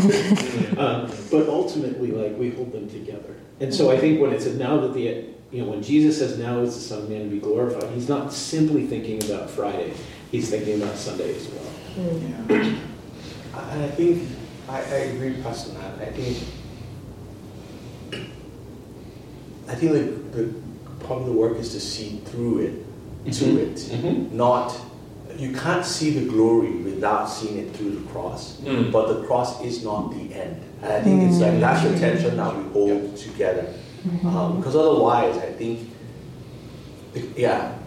um, 0.77 1.11
but 1.31 1.47
ultimately, 1.47 2.11
like, 2.11 2.37
we 2.37 2.51
hold 2.51 2.71
them 2.71 2.89
together. 2.89 3.35
And 3.59 3.73
so 3.73 3.91
I 3.91 3.97
think 3.97 4.21
when 4.21 4.31
it 4.31 4.41
says 4.41 4.57
now 4.57 4.79
that 4.79 4.93
the, 4.93 5.25
you 5.51 5.63
know, 5.63 5.69
when 5.69 5.83
Jesus 5.83 6.19
says 6.19 6.37
now 6.37 6.59
is 6.59 6.75
the 6.75 6.81
Son 6.81 6.99
of 6.99 7.09
Man 7.09 7.23
to 7.23 7.29
be 7.29 7.39
glorified, 7.39 7.89
he's 7.91 8.09
not 8.09 8.31
simply 8.31 8.87
thinking 8.87 9.23
about 9.23 9.49
Friday. 9.49 9.93
He's 10.31 10.49
thinking 10.49 10.81
about 10.81 10.95
Sunday 10.95 11.35
as 11.35 11.47
well. 11.47 11.65
Yeah. 11.97 12.55
and 13.55 13.83
I 13.83 13.89
think, 13.89 14.29
I, 14.69 14.77
I 14.77 14.97
agree, 15.09 15.41
Pastor 15.41 15.73
Matt. 15.73 15.99
I 15.99 16.11
think, 16.11 16.37
I 19.69 19.75
think 19.75 19.93
like 19.93 20.31
the 20.33 20.53
part 21.05 21.21
of 21.21 21.27
the 21.27 21.31
work 21.31 21.57
is 21.57 21.71
to 21.71 21.79
see 21.79 22.17
through 22.25 22.59
it, 22.59 23.31
to 23.33 23.45
mm-hmm. 23.45 23.57
it, 23.57 23.75
mm-hmm. 23.75 24.35
not 24.35 24.77
you 25.39 25.53
can't 25.53 25.85
see 25.85 26.09
the 26.11 26.27
glory 26.29 26.71
without 26.71 27.25
seeing 27.27 27.57
it 27.59 27.73
through 27.75 27.91
the 27.91 28.11
cross. 28.11 28.59
Mm. 28.59 28.91
But 28.91 29.07
the 29.07 29.25
cross 29.25 29.63
is 29.63 29.83
not 29.83 30.11
the 30.11 30.33
end. 30.33 30.61
And 30.81 30.91
I 30.91 31.01
think 31.01 31.21
mm. 31.21 31.29
it's 31.29 31.39
like 31.39 31.59
that's 31.61 31.83
the 31.87 31.97
tension 31.97 32.35
that 32.35 32.55
we 32.57 32.63
hold 32.73 33.03
yep. 33.03 33.15
together. 33.15 33.73
Mm-hmm. 34.05 34.27
Um, 34.27 34.57
because 34.57 34.75
otherwise, 34.75 35.37
I 35.37 35.51
think, 35.53 35.89
yeah, 37.37 37.77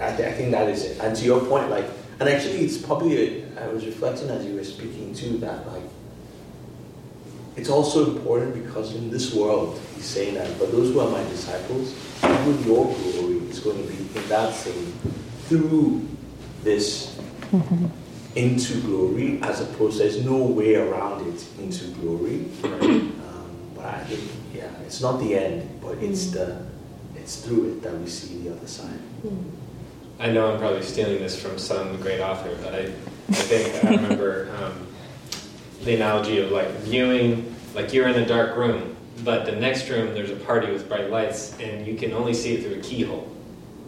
I, 0.00 0.16
th- 0.16 0.28
I, 0.28 0.32
think 0.32 0.50
that 0.52 0.68
is 0.68 0.84
it. 0.84 1.00
And 1.00 1.16
to 1.16 1.24
your 1.24 1.44
point, 1.44 1.70
like, 1.70 1.86
and 2.18 2.28
actually, 2.28 2.58
it's 2.58 2.78
probably, 2.78 3.44
a, 3.44 3.64
I 3.64 3.68
was 3.68 3.86
reflecting 3.86 4.28
as 4.30 4.44
you 4.44 4.54
were 4.54 4.64
speaking 4.64 5.14
too, 5.14 5.38
that 5.38 5.66
like, 5.68 5.82
it's 7.56 7.68
also 7.68 8.14
important 8.14 8.54
because 8.54 8.94
in 8.94 9.10
this 9.10 9.34
world, 9.34 9.80
he's 9.94 10.06
saying 10.06 10.34
that, 10.34 10.58
but 10.58 10.72
those 10.72 10.92
who 10.92 11.00
are 11.00 11.10
my 11.10 11.22
disciples, 11.24 11.94
even 12.24 12.64
your 12.64 12.86
glory 12.86 13.38
is 13.48 13.60
going 13.60 13.86
to 13.86 13.92
be 13.92 14.18
in 14.18 14.28
that 14.28 14.54
same 14.54 14.92
through 15.48 16.08
this 16.62 17.18
mm-hmm. 17.50 17.86
into 18.36 18.80
glory 18.82 19.40
as 19.42 19.60
opposed 19.60 20.00
there's 20.00 20.24
no 20.24 20.36
way 20.36 20.76
around 20.76 21.26
it 21.26 21.44
into 21.58 21.88
glory. 22.00 22.46
Right? 22.62 22.82
Um, 22.82 23.56
but 23.74 23.84
I 23.84 24.04
think 24.04 24.30
yeah, 24.54 24.70
it's 24.86 25.02
not 25.02 25.18
the 25.18 25.36
end, 25.36 25.80
but 25.82 25.98
it's 25.98 26.30
the 26.30 26.64
it's 27.16 27.44
through 27.44 27.72
it 27.72 27.82
that 27.82 27.94
we 27.94 28.08
see 28.08 28.38
the 28.38 28.56
other 28.56 28.66
side. 28.66 28.98
I 30.18 30.30
know 30.30 30.52
I'm 30.52 30.58
probably 30.58 30.82
stealing 30.82 31.18
this 31.18 31.40
from 31.40 31.58
some 31.58 32.00
great 32.00 32.20
author, 32.20 32.56
but 32.62 32.74
I, 32.74 32.92
I 33.28 33.34
think 33.34 33.84
I 33.84 33.90
remember 33.90 34.50
um, 34.56 34.86
the 35.82 35.94
analogy 35.94 36.40
of 36.40 36.50
like 36.50 36.68
viewing, 36.80 37.54
like 37.74 37.92
you're 37.92 38.08
in 38.08 38.16
a 38.22 38.26
dark 38.26 38.56
room, 38.56 38.96
but 39.24 39.44
the 39.46 39.52
next 39.52 39.88
room 39.88 40.14
there's 40.14 40.30
a 40.30 40.36
party 40.36 40.70
with 40.70 40.88
bright 40.88 41.10
lights, 41.10 41.58
and 41.60 41.86
you 41.86 41.96
can 41.96 42.12
only 42.12 42.34
see 42.34 42.54
it 42.54 42.64
through 42.64 42.78
a 42.78 42.82
keyhole 42.82 43.32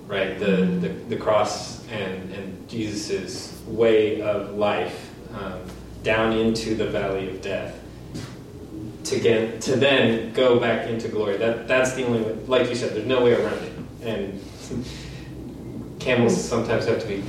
right? 0.07 0.39
The, 0.39 0.57
the, 0.81 0.89
the 1.09 1.17
cross 1.17 1.87
and, 1.89 2.31
and 2.33 2.69
Jesus' 2.69 3.61
way 3.67 4.21
of 4.21 4.55
life 4.55 5.11
um, 5.35 5.61
down 6.03 6.33
into 6.33 6.75
the 6.75 6.87
valley 6.87 7.31
of 7.31 7.41
death 7.41 7.81
to 9.05 9.21
get 9.21 9.61
to 9.61 9.77
then 9.77 10.33
go 10.33 10.59
back 10.59 10.89
into 10.89 11.09
glory. 11.09 11.37
That 11.37 11.69
that's 11.69 11.93
the 11.93 12.07
only 12.07 12.23
way. 12.23 12.33
Like 12.47 12.69
you 12.69 12.75
said, 12.75 12.95
there's 12.95 13.07
no 13.07 13.23
way 13.23 13.35
around 13.35 13.63
it. 13.63 13.73
And 14.03 14.43
camels 16.01 16.43
sometimes 16.43 16.87
have 16.87 17.01
to 17.01 17.07
be 17.07 17.23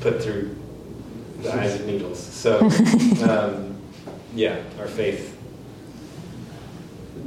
put 0.00 0.22
through 0.22 0.56
the 1.40 1.54
eyes 1.54 1.74
of 1.74 1.86
needles. 1.86 2.18
So, 2.18 2.60
um, 3.28 3.67
yeah, 4.38 4.62
our 4.78 4.86
faith 4.86 5.36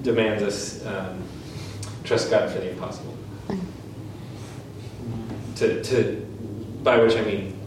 demands 0.02 0.42
us 0.42 0.86
um, 0.86 1.22
trust 2.06 2.30
God 2.30 2.50
for 2.50 2.60
the 2.60 2.72
impossible 2.72 3.18
to, 5.58 5.84
to 5.84 6.26
by 6.84 6.98
which 7.00 7.18
I 7.18 7.24
mean 7.24 7.60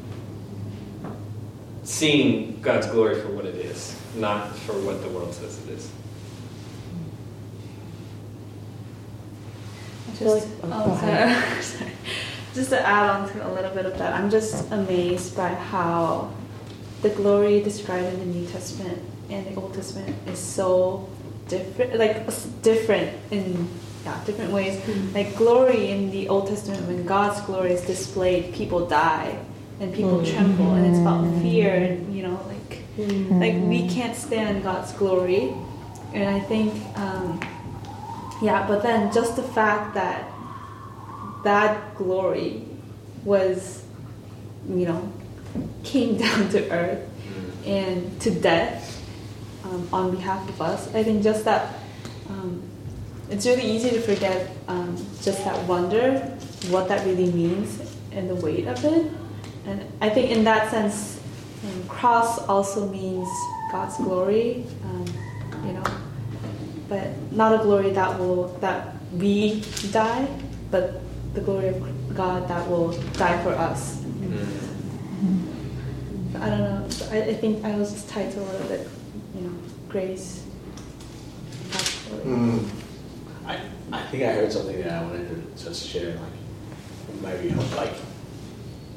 seeing 1.83 2.59
God's 2.63 2.87
glory 2.87 3.21
for 3.21 3.29
what 3.29 3.45
it 3.45 3.57
is, 3.57 4.01
not 4.17 4.57
for 4.57 4.73
what 4.81 5.03
the 5.03 5.11
world 5.11 5.35
says 5.35 5.63
it 5.67 5.73
is. 5.73 5.91
Just, 10.19 10.49
oh, 10.63 11.61
sorry. 11.61 11.93
just 12.55 12.71
to 12.71 12.81
add 12.81 13.11
on 13.11 13.29
to 13.29 13.47
a 13.47 13.51
little 13.53 13.73
bit 13.73 13.85
of 13.85 13.99
that, 13.99 14.15
I'm 14.15 14.31
just 14.31 14.73
amazed 14.73 15.37
by 15.37 15.49
how 15.49 16.33
the 17.03 17.11
glory 17.11 17.63
described 17.63 18.07
in 18.15 18.21
the 18.21 18.39
New 18.39 18.47
Testament 18.47 19.03
and 19.35 19.47
the 19.47 19.61
Old 19.61 19.75
Testament 19.75 20.17
is 20.29 20.39
so 20.39 21.09
different, 21.49 21.97
like 21.97 22.27
different 22.63 23.11
in 23.31 23.69
yeah, 24.05 24.23
different 24.25 24.53
ways. 24.53 24.77
Mm-hmm. 24.77 25.15
Like 25.15 25.37
glory 25.37 25.91
in 25.91 26.11
the 26.11 26.29
Old 26.29 26.49
Testament, 26.49 26.87
when 26.87 27.05
God's 27.05 27.41
glory 27.43 27.73
is 27.73 27.83
displayed, 27.83 28.55
people 28.55 28.87
die 28.87 29.39
and 29.81 29.93
people 29.93 30.19
mm-hmm. 30.19 30.35
tremble, 30.35 30.75
and 30.75 30.87
it's 30.87 30.99
about 30.99 31.25
fear, 31.43 31.75
and 31.75 32.15
you 32.15 32.23
know, 32.23 32.41
like 32.47 32.85
mm-hmm. 32.97 33.41
like 33.41 33.55
we 33.55 33.89
can't 33.89 34.17
stand 34.17 34.63
God's 34.63 34.93
glory, 34.93 35.53
and 36.13 36.29
I 36.29 36.41
think, 36.41 36.73
um, 36.97 37.41
yeah. 38.41 38.67
But 38.67 38.83
then 38.83 39.13
just 39.13 39.37
the 39.37 39.43
fact 39.43 39.95
that 39.95 40.31
that 41.43 41.97
glory 41.97 42.63
was, 43.25 43.85
you 44.69 44.87
know, 44.87 45.13
came 45.83 46.17
down 46.25 46.49
to 46.51 46.71
earth 46.71 47.09
mm. 47.27 47.67
and 47.67 48.21
to 48.21 48.31
death 48.31 48.94
um, 49.65 49.89
on 49.93 50.11
behalf 50.11 50.49
of 50.49 50.61
us. 50.61 50.95
I 50.95 51.03
think 51.03 51.23
just 51.23 51.45
that. 51.45 51.75
Um, 52.29 52.63
it's 53.31 53.47
really 53.47 53.63
easy 53.63 53.91
to 53.91 54.01
forget 54.01 54.51
um, 54.69 54.97
just 55.23 55.45
that 55.45 55.57
wonder, 55.67 56.19
what 56.69 56.89
that 56.89 57.05
really 57.07 57.33
means, 57.33 57.81
and 58.13 58.29
the 58.29 58.35
weight 58.35 58.67
of 58.69 58.85
it. 58.85 59.11
And 59.67 59.85
I 60.01 60.11
think 60.11 60.31
in 60.31 60.45
that 60.45 60.71
sense, 60.71 61.21
um, 61.65 61.89
cross 61.89 62.39
also 62.47 62.87
means 62.89 63.29
God's 63.73 63.97
glory, 63.97 64.67
um, 64.85 65.07
you 65.67 65.73
know, 65.73 65.85
but 66.89 67.11
not 67.33 67.59
a 67.59 67.65
glory 67.65 67.91
that 67.93 68.19
will 68.19 68.49
that 68.61 68.95
we 69.13 69.63
die, 69.91 70.29
but 70.71 71.01
the 71.33 71.41
glory 71.41 71.69
of 71.69 72.15
God 72.15 72.47
that 72.49 72.69
will 72.69 72.93
die 73.15 73.43
for 73.43 73.53
us. 73.53 73.97
Mm. 74.03 74.75
I 76.37 76.51
don't 76.51 76.61
know. 76.61 76.89
I, 77.11 77.23
I, 77.31 77.35
think 77.35 77.65
I 77.65 77.77
was 77.77 77.93
just 77.93 78.09
tied 78.09 78.31
to 78.33 78.41
a 78.41 78.43
little 78.43 78.69
bit, 78.69 78.89
grace. 79.95 80.43
Mm. 82.27 82.69
I, 83.47 83.61
I 83.93 84.03
think 84.07 84.25
I 84.25 84.33
heard 84.33 84.53
something 84.53 84.83
that 84.83 84.91
I 84.91 85.03
wanted 85.03 85.29
to 85.29 85.65
just 85.65 85.87
share, 85.87 86.19
like, 86.19 87.23
maybe 87.23 87.51
help. 87.51 87.77
Like, 87.77 87.93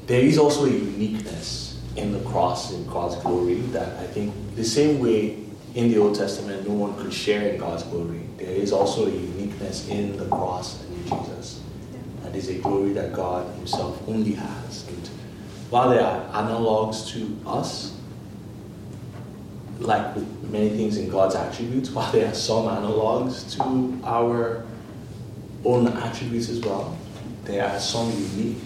there 0.06 0.20
is 0.20 0.38
also 0.38 0.64
a 0.64 0.70
uniqueness 0.70 1.80
in 1.94 2.10
the 2.10 2.18
cross, 2.28 2.72
in 2.72 2.84
God's 2.88 3.14
glory, 3.22 3.60
that 3.76 3.96
I 3.98 4.08
think 4.08 4.34
the 4.56 4.64
same 4.64 4.98
way 4.98 5.44
in 5.76 5.88
the 5.92 5.98
Old 5.98 6.16
Testament 6.16 6.66
no 6.66 6.74
one 6.74 6.96
could 6.96 7.12
share 7.12 7.46
in 7.46 7.60
God's 7.60 7.84
glory, 7.84 8.22
there 8.36 8.50
is 8.50 8.72
also 8.72 9.06
a 9.06 9.10
uniqueness 9.10 9.86
in 9.88 10.16
the 10.16 10.26
cross 10.26 10.82
and 10.82 10.96
in 10.96 11.02
Jesus. 11.04 11.62
That 12.24 12.34
is 12.34 12.48
a 12.48 12.58
glory 12.58 12.92
that 12.94 13.12
God 13.12 13.54
Himself 13.54 14.02
only 14.08 14.32
has. 14.32 14.88
And 14.88 15.06
while 15.70 15.90
there 15.90 16.04
are 16.04 16.26
analogs 16.32 17.08
to 17.12 17.38
us, 17.48 17.97
like 19.78 20.16
many 20.42 20.70
things 20.70 20.96
in 20.96 21.08
God's 21.08 21.34
attributes, 21.34 21.90
while 21.94 22.10
there 22.12 22.30
are 22.30 22.34
some 22.34 22.64
analogs 22.64 23.56
to 23.56 24.06
our 24.06 24.64
own 25.64 25.88
attributes 25.88 26.48
as 26.48 26.60
well, 26.60 26.96
there 27.44 27.66
are 27.66 27.78
some 27.78 28.10
unique, 28.10 28.58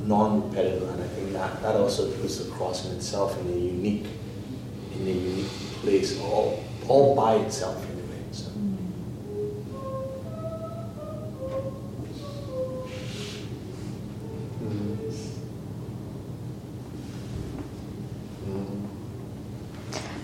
non-repetitive, 0.00 0.88
and 0.88 1.02
I 1.02 1.06
think 1.08 1.32
that, 1.32 1.62
that 1.62 1.76
also 1.76 2.10
puts 2.12 2.38
the 2.38 2.50
cross 2.52 2.86
in 2.86 2.96
itself 2.96 3.38
in 3.40 3.48
a 3.48 3.56
unique, 3.56 4.06
in 4.94 5.06
a 5.06 5.10
unique 5.10 5.50
place, 5.82 6.18
all, 6.20 6.62
all 6.88 7.14
by 7.14 7.36
itself 7.36 7.84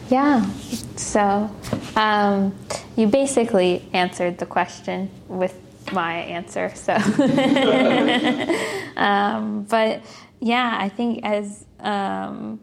Yeah. 0.09 0.49
So 0.97 1.51
um, 1.97 2.55
you 2.97 3.07
basically 3.07 3.88
answered 3.92 4.38
the 4.38 4.47
question 4.47 5.11
with 5.29 5.55
my 5.92 6.14
answer. 6.14 6.73
So, 6.75 6.94
um, 8.97 9.64
but 9.64 10.03
yeah, 10.40 10.77
I 10.79 10.88
think 10.88 11.25
as 11.25 11.66
um, 11.81 12.59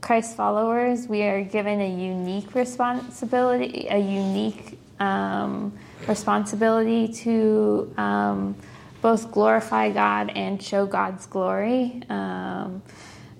Christ 0.00 0.36
followers, 0.36 1.08
we 1.08 1.22
are 1.22 1.42
given 1.42 1.80
a 1.80 1.88
unique 1.88 2.54
responsibility, 2.54 3.88
a 3.90 3.98
unique 3.98 4.78
um, 5.00 5.72
responsibility 6.06 7.08
to 7.08 7.92
um, 7.96 8.54
both 9.02 9.32
glorify 9.32 9.90
God 9.90 10.30
and 10.30 10.62
show 10.62 10.86
God's 10.86 11.26
glory. 11.26 12.02
Um, 12.08 12.82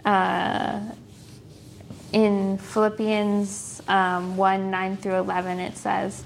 uh, 0.05 0.81
in 2.17 2.57
Philippians 2.57 3.83
um, 3.89 4.39
1 4.39 4.71
9 4.71 4.97
through 4.97 5.17
11, 5.17 5.59
it 5.59 5.77
says, 5.77 6.25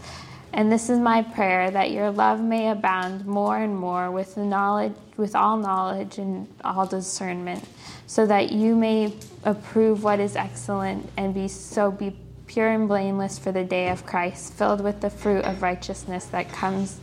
And 0.53 0.71
this 0.71 0.89
is 0.89 1.01
my 1.01 1.23
prayer 1.23 1.69
that 1.69 1.91
your 1.91 2.13
love 2.13 2.41
may 2.41 2.71
abound 2.71 3.27
more 3.27 3.57
and 3.57 3.77
more 3.77 4.09
with, 4.09 4.37
the 4.37 4.45
knowledge, 4.45 4.95
with 5.17 5.35
all 5.35 5.57
knowledge 5.57 6.19
and 6.19 6.47
all 6.63 6.87
discernment, 6.87 7.65
so 8.07 8.25
that 8.25 8.53
you 8.53 8.77
may 8.77 9.13
approve 9.43 10.05
what 10.05 10.21
is 10.21 10.37
excellent 10.37 11.11
and 11.17 11.35
be 11.35 11.49
so 11.49 11.91
be 11.91 12.17
pure 12.47 12.69
and 12.69 12.87
blameless 12.87 13.37
for 13.37 13.51
the 13.51 13.65
day 13.65 13.89
of 13.89 14.07
Christ, 14.07 14.53
filled 14.53 14.83
with 14.83 15.01
the 15.01 15.11
fruit 15.11 15.45
of 15.45 15.61
righteousness 15.61 16.27
that 16.27 16.53
comes 16.53 17.01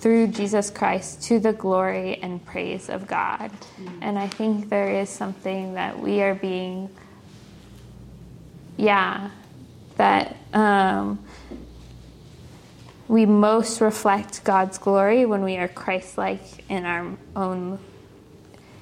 through 0.00 0.28
Jesus 0.28 0.70
Christ 0.70 1.22
to 1.22 1.38
the 1.38 1.52
glory 1.52 2.18
and 2.20 2.44
praise 2.44 2.88
of 2.88 3.06
God. 3.06 3.52
And 4.00 4.18
I 4.18 4.26
think 4.26 4.70
there 4.70 4.88
is 4.88 5.08
something 5.08 5.74
that 5.74 5.96
we 5.96 6.20
are 6.22 6.34
being 6.34 6.88
yeah, 8.78 9.30
that 9.96 10.36
um, 10.54 11.18
we 13.08 13.26
most 13.26 13.80
reflect 13.80 14.44
God's 14.44 14.78
glory 14.78 15.26
when 15.26 15.42
we 15.42 15.56
are 15.56 15.68
Christ-like 15.68 16.70
in 16.70 16.84
our 16.86 17.16
own, 17.34 17.80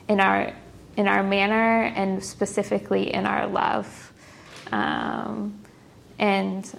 in 0.07 0.21
our, 0.21 0.53
in 0.97 1.09
our 1.09 1.23
manner, 1.23 1.83
and 1.97 2.23
specifically 2.23 3.13
in 3.13 3.27
our 3.27 3.47
love, 3.47 4.13
um, 4.71 5.59
and 6.19 6.71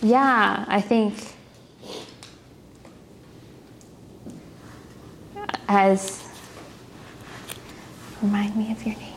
yeah, 0.00 0.64
I 0.68 0.80
think 0.80 1.34
as 5.68 6.22
remind 8.22 8.56
me 8.56 8.72
of 8.72 8.86
your 8.86 8.96
name. 8.96 9.15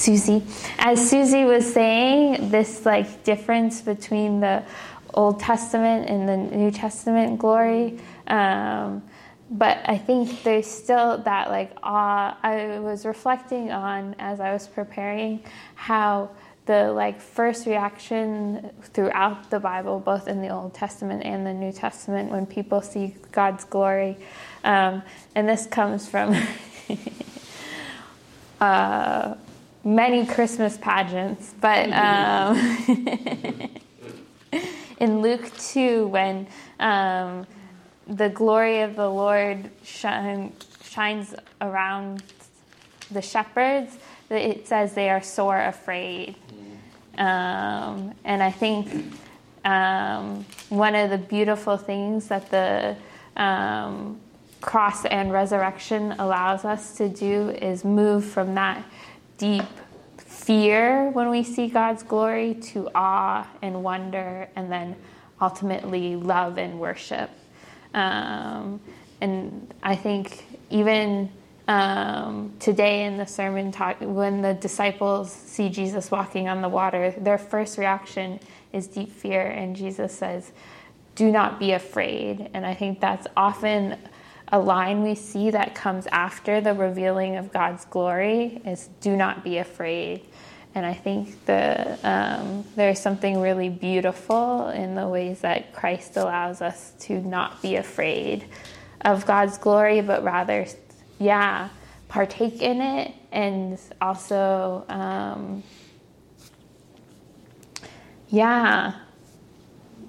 Susie. 0.00 0.42
As 0.78 1.10
Susie 1.10 1.44
was 1.44 1.70
saying, 1.70 2.48
this 2.48 2.86
like 2.86 3.22
difference 3.22 3.82
between 3.82 4.40
the 4.40 4.64
Old 5.12 5.40
Testament 5.40 6.08
and 6.08 6.26
the 6.26 6.38
New 6.38 6.70
Testament 6.70 7.38
glory. 7.38 8.00
Um, 8.26 9.02
but 9.50 9.82
I 9.84 9.98
think 9.98 10.42
there's 10.42 10.66
still 10.66 11.18
that 11.18 11.50
like 11.50 11.72
awe. 11.82 12.38
I 12.42 12.78
was 12.78 13.04
reflecting 13.04 13.72
on 13.72 14.16
as 14.18 14.40
I 14.40 14.54
was 14.54 14.66
preparing 14.66 15.44
how 15.74 16.30
the 16.64 16.92
like 16.92 17.20
first 17.20 17.66
reaction 17.66 18.70
throughout 18.94 19.50
the 19.50 19.60
Bible, 19.60 20.00
both 20.00 20.28
in 20.28 20.40
the 20.40 20.48
Old 20.48 20.72
Testament 20.72 21.24
and 21.24 21.46
the 21.46 21.52
New 21.52 21.72
Testament, 21.72 22.30
when 22.30 22.46
people 22.46 22.80
see 22.80 23.16
God's 23.32 23.64
glory, 23.64 24.16
um, 24.64 25.02
and 25.34 25.46
this 25.46 25.66
comes 25.66 26.08
from. 26.08 26.34
uh, 28.62 29.34
many 29.84 30.26
Christmas 30.26 30.76
pageants, 30.78 31.54
but 31.60 31.90
um, 31.92 32.56
in 34.98 35.22
Luke 35.22 35.50
2, 35.58 36.06
when 36.08 36.46
um, 36.78 37.46
the 38.06 38.28
glory 38.28 38.82
of 38.82 38.96
the 38.96 39.08
Lord 39.08 39.70
shine, 39.82 40.52
shines 40.82 41.34
around 41.60 42.22
the 43.10 43.22
shepherds, 43.22 43.96
it 44.30 44.68
says 44.68 44.94
they 44.94 45.10
are 45.10 45.22
sore 45.22 45.60
afraid. 45.60 46.36
Um, 47.18 48.14
and 48.24 48.42
I 48.42 48.50
think 48.50 49.12
um, 49.64 50.44
one 50.68 50.94
of 50.94 51.10
the 51.10 51.18
beautiful 51.18 51.76
things 51.76 52.28
that 52.28 52.50
the 52.50 52.96
um, 53.36 54.20
cross 54.60 55.04
and 55.06 55.32
resurrection 55.32 56.12
allows 56.12 56.64
us 56.64 56.96
to 56.96 57.08
do 57.08 57.50
is 57.50 57.84
move 57.84 58.24
from 58.24 58.54
that 58.54 58.84
deep 59.40 59.64
fear 60.18 61.08
when 61.10 61.30
we 61.30 61.42
see 61.42 61.66
God's 61.66 62.02
glory 62.02 62.54
to 62.54 62.90
awe 62.94 63.48
and 63.62 63.82
wonder, 63.82 64.48
and 64.54 64.70
then 64.70 64.94
ultimately 65.40 66.14
love 66.14 66.58
and 66.58 66.78
worship. 66.78 67.30
Um, 67.94 68.80
and 69.22 69.72
I 69.82 69.96
think 69.96 70.44
even 70.68 71.30
um, 71.68 72.52
today 72.60 73.04
in 73.04 73.16
the 73.16 73.26
sermon 73.26 73.72
talk, 73.72 73.96
when 74.00 74.42
the 74.42 74.52
disciples 74.52 75.32
see 75.32 75.70
Jesus 75.70 76.10
walking 76.10 76.46
on 76.46 76.60
the 76.60 76.68
water, 76.68 77.14
their 77.16 77.38
first 77.38 77.78
reaction 77.78 78.40
is 78.74 78.86
deep 78.86 79.10
fear, 79.10 79.40
and 79.40 79.74
Jesus 79.74 80.12
says, 80.12 80.52
"Do 81.14 81.30
not 81.30 81.58
be 81.58 81.72
afraid." 81.72 82.50
And 82.52 82.66
I 82.66 82.74
think 82.74 83.00
that's 83.00 83.26
often 83.36 83.96
a 84.52 84.58
line 84.58 85.02
we 85.02 85.14
see 85.14 85.50
that 85.50 85.74
comes 85.74 86.06
after 86.08 86.60
the 86.60 86.74
revealing 86.74 87.36
of 87.36 87.52
God's 87.52 87.84
glory 87.84 88.60
is 88.64 88.88
do 89.00 89.16
not 89.16 89.44
be 89.44 89.58
afraid. 89.58 90.22
And 90.74 90.86
I 90.86 90.94
think 90.94 91.44
the, 91.46 91.98
um, 92.04 92.64
there's 92.76 93.00
something 93.00 93.40
really 93.40 93.68
beautiful 93.68 94.68
in 94.68 94.94
the 94.94 95.08
ways 95.08 95.40
that 95.40 95.72
Christ 95.72 96.16
allows 96.16 96.62
us 96.62 96.92
to 97.00 97.20
not 97.20 97.60
be 97.60 97.76
afraid 97.76 98.44
of 99.00 99.26
God's 99.26 99.58
glory, 99.58 100.00
but 100.00 100.22
rather, 100.22 100.66
yeah, 101.18 101.70
partake 102.08 102.62
in 102.62 102.80
it 102.80 103.14
and 103.32 103.78
also, 104.00 104.84
um, 104.88 105.62
yeah, 108.28 108.94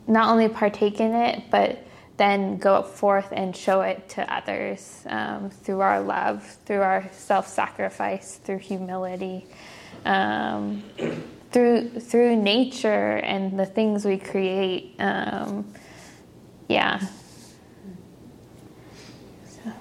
not 0.08 0.30
only 0.30 0.50
partake 0.50 1.00
in 1.00 1.14
it, 1.14 1.44
but 1.50 1.84
then 2.22 2.58
go 2.58 2.84
forth 2.84 3.30
and 3.32 3.58
show 3.58 3.82
it 3.82 4.08
to 4.08 4.32
others 4.32 5.02
um, 5.08 5.50
through 5.50 5.80
our 5.80 6.00
love, 6.00 6.46
through 6.66 6.82
our 6.82 7.10
self 7.12 7.48
sacrifice, 7.48 8.40
through 8.44 8.60
humility, 8.60 9.44
um, 10.06 10.84
through, 11.52 11.90
through 12.00 12.36
nature 12.36 13.18
and 13.18 13.60
the 13.60 13.66
things 13.66 14.06
we 14.06 14.20
create. 14.20 14.94
Um, 15.00 15.74
yeah. 16.68 17.00
So 19.48 19.72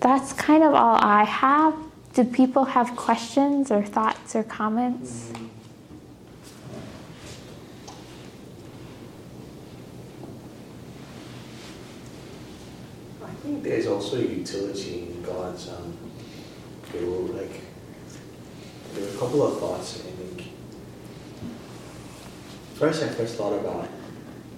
that's 0.00 0.32
kind 0.32 0.64
of 0.64 0.74
all 0.74 0.96
I 0.96 1.22
have. 1.22 1.76
Do 2.14 2.24
people 2.24 2.64
have 2.64 2.96
questions 2.96 3.70
or 3.70 3.84
thoughts 3.84 4.34
or 4.34 4.42
comments? 4.42 5.30
I 5.36 5.38
there's 13.62 13.86
also 13.86 14.16
utility 14.18 15.08
in 15.10 15.22
God's 15.22 15.68
um. 15.68 15.96
Like, 16.94 17.60
there 18.94 19.04
are 19.06 19.08
a 19.08 19.18
couple 19.18 19.42
of 19.46 19.58
thoughts. 19.58 20.00
I 20.00 20.10
think. 20.10 20.50
First, 22.74 23.02
I 23.02 23.08
first 23.08 23.36
thought 23.36 23.54
about 23.58 23.88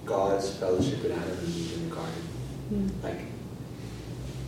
God's 0.05 0.53
fellowship 0.55 1.01
with 1.03 1.11
Adam 1.13 1.37
and 1.37 1.47
Eve 1.47 1.73
in 1.77 1.89
the 1.89 1.95
garden. 1.95 2.91
Like, 3.03 3.21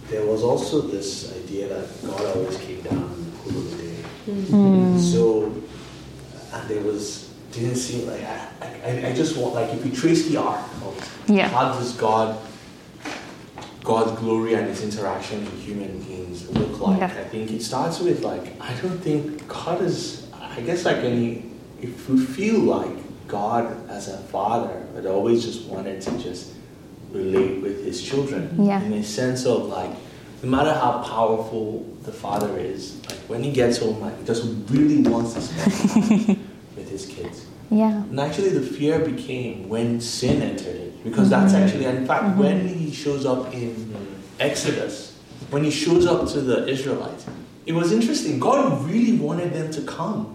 there 0.10 0.26
was 0.26 0.44
also 0.44 0.82
this 0.82 1.34
idea 1.38 1.68
that 1.70 1.88
God 2.06 2.26
always 2.36 2.58
came 2.58 2.82
down 2.82 2.98
in 3.14 3.32
the 3.32 3.38
cool 3.38 3.58
of 3.62 3.72
the 3.72 3.84
day. 3.84 5.00
So, 5.00 5.54
and 6.54 6.70
there 6.70 6.82
was 6.84 7.28
didn't 7.52 7.76
seem 7.76 8.08
like 8.08 8.24
I, 8.24 8.48
I, 8.62 9.08
I 9.10 9.14
just 9.14 9.38
want 9.38 9.56
like 9.56 9.74
if 9.74 9.84
we 9.84 9.92
trace 9.92 10.28
the 10.28 10.38
arc 10.38 10.62
of 10.84 11.24
Yeah. 11.28 11.48
how 11.48 11.74
does 11.74 11.94
God 11.96 12.38
God's 13.88 14.20
glory 14.20 14.54
and 14.56 14.68
its 14.68 14.84
interaction 14.84 15.46
with 15.46 15.60
human 15.64 16.02
beings 16.04 16.50
look 16.50 16.80
like? 16.82 17.00
Yeah. 17.00 17.06
I 17.06 17.24
think 17.34 17.52
it 17.52 17.62
starts 17.64 18.00
with 18.02 18.22
like 18.22 18.46
I 18.60 18.74
don't 18.82 19.00
think 19.00 19.48
God 19.48 19.82
is 19.82 20.28
I 20.58 20.60
guess 20.62 20.84
like 20.84 20.98
any, 20.98 21.46
if 21.82 22.10
we 22.10 22.18
feel 22.20 22.60
like 22.60 22.96
God 23.30 23.64
as 23.90 24.10
a 24.10 24.18
father 24.18 24.86
had 24.96 25.06
always 25.06 25.46
just 25.46 25.70
wanted 25.70 26.02
to 26.02 26.12
just 26.18 26.54
relate 27.12 27.62
with 27.62 27.86
his 27.86 28.02
children 28.04 28.42
Yeah. 28.66 28.82
in 28.84 28.92
a 28.94 29.04
sense 29.04 29.46
of 29.46 29.68
like, 29.68 29.92
no 30.44 30.50
matter 30.50 30.74
how 30.74 31.02
powerful 31.04 31.86
the 32.04 32.12
father 32.12 32.58
is, 32.58 33.00
like 33.08 33.20
when 33.32 33.42
he 33.44 33.52
gets 33.52 33.78
home, 33.78 34.02
like 34.02 34.20
he 34.20 34.26
just 34.26 34.44
really 34.70 35.02
wants 35.10 35.34
to 35.36 35.42
spend 35.42 35.72
time 36.28 36.50
with 36.76 36.90
his 36.90 37.06
kids. 37.06 37.46
Yeah. 37.70 38.04
And 38.04 38.20
actually, 38.20 38.50
the 38.50 38.62
fear 38.62 39.00
became 39.00 39.68
when 39.70 40.00
sin 40.02 40.42
entered 40.42 40.76
it, 40.76 41.04
because 41.04 41.30
that's 41.30 41.54
mm-hmm. 41.54 41.64
actually, 41.64 41.86
in 41.86 42.06
fact, 42.06 42.24
mm-hmm. 42.24 42.40
when 42.40 42.68
he 42.68 42.92
shows 42.92 43.26
up 43.26 43.54
in 43.54 43.94
Exodus, 44.40 45.18
when 45.50 45.64
he 45.64 45.72
shows 45.72 46.06
up 46.06 46.28
to 46.30 46.42
the 46.42 46.68
Israelites, 46.68 47.26
it 47.66 47.74
was 47.74 47.92
interesting. 47.92 48.40
God 48.40 48.84
really 48.86 49.18
wanted 49.18 49.54
them 49.54 49.72
to 49.72 49.82
come. 49.82 50.34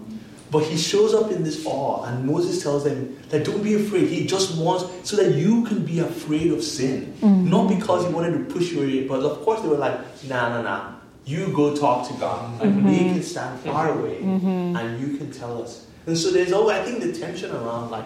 But 0.51 0.65
he 0.65 0.77
shows 0.77 1.15
up 1.15 1.31
in 1.31 1.45
this 1.45 1.65
awe, 1.65 2.05
and 2.05 2.27
Moses 2.27 2.63
tells 2.63 2.85
them 2.85 3.17
that 3.31 3.43
don't 3.43 3.63
be 3.63 3.73
afraid. 3.73 4.09
He 4.09 4.27
just 4.27 4.59
wants 4.59 4.85
so 5.09 5.17
that 5.17 5.35
you 5.35 5.65
can 5.65 5.83
be 5.83 6.01
afraid 6.01 6.53
of 6.53 6.63
sin. 6.63 7.15
Mm. 7.23 7.49
Not 7.49 7.71
because 7.71 8.05
he 8.07 8.13
wanted 8.13 8.33
to 8.37 8.55
push 8.55 8.71
you 8.71 8.83
away, 8.83 9.09
but 9.09 9.21
of 9.21 9.41
course 9.41 9.63
they 9.63 9.69
were 9.69 9.79
like, 9.79 9.99
nah, 10.29 10.51
nah, 10.51 10.61
nah. 10.61 10.93
You 11.25 11.49
go 11.55 11.75
talk 11.75 12.07
to 12.09 12.15
God. 12.21 12.61
Like 12.61 12.69
they 12.69 12.81
mm-hmm. 12.81 13.15
can 13.15 13.23
stand 13.23 13.61
far 13.61 13.99
away 13.99 14.19
and 14.19 15.01
you 15.01 15.17
can 15.17 15.31
tell 15.31 15.63
us. 15.63 15.87
And 16.07 16.19
so 16.19 16.31
there's 16.31 16.53
always, 16.53 16.79
I 16.79 16.85
think, 16.85 17.01
the 17.01 17.13
tension 17.13 17.51
around 17.51 17.91
like 17.91 18.05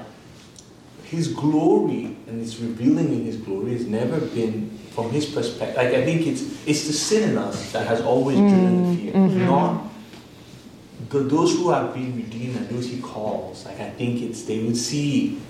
his 1.04 1.28
glory 1.28 2.16
and 2.26 2.40
his 2.40 2.58
revealing 2.58 3.12
in 3.12 3.24
his 3.24 3.36
glory 3.36 3.72
has 3.72 3.86
never 3.86 4.20
been 4.20 4.76
from 4.90 5.10
his 5.10 5.26
perspective. 5.26 5.76
Like 5.76 5.94
I 5.94 6.04
think 6.04 6.26
it's 6.26 6.42
it's 6.66 6.86
the 6.86 6.92
sin 6.92 7.30
in 7.30 7.38
us 7.38 7.72
that 7.72 7.86
has 7.86 8.00
always 8.00 8.38
driven 8.38 8.82
the 8.82 8.96
mm, 8.96 9.02
fear, 9.02 9.12
mm-hmm. 9.12 9.46
not 9.46 9.84
the, 11.10 11.20
those 11.20 11.54
who 11.54 11.70
have 11.70 11.94
been 11.94 12.16
redeemed 12.16 12.56
and 12.56 12.68
those 12.68 12.88
he 12.88 13.00
calls. 13.00 13.64
Like 13.64 13.80
I 13.80 13.90
think 13.90 14.22
it's 14.22 14.42
they 14.42 14.62
would 14.64 14.76
see 14.76 15.40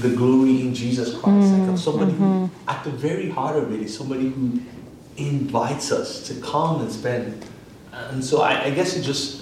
the 0.00 0.10
glory 0.10 0.60
in 0.60 0.74
Jesus 0.74 1.16
Christ, 1.18 1.52
like 1.52 1.68
of 1.68 1.78
somebody 1.78 2.12
who, 2.12 2.24
mm-hmm. 2.24 2.70
at 2.70 2.84
the 2.84 2.90
very 2.90 3.30
heart 3.30 3.56
of 3.56 3.72
it, 3.72 3.80
is 3.80 3.96
somebody 3.96 4.30
who 4.30 4.60
invites 5.16 5.92
us 5.92 6.26
to 6.28 6.34
come 6.40 6.80
and 6.80 6.90
spend. 6.90 7.44
And 7.92 8.24
so 8.24 8.42
I, 8.42 8.64
I 8.64 8.70
guess 8.70 8.96
it 8.96 9.02
just 9.02 9.37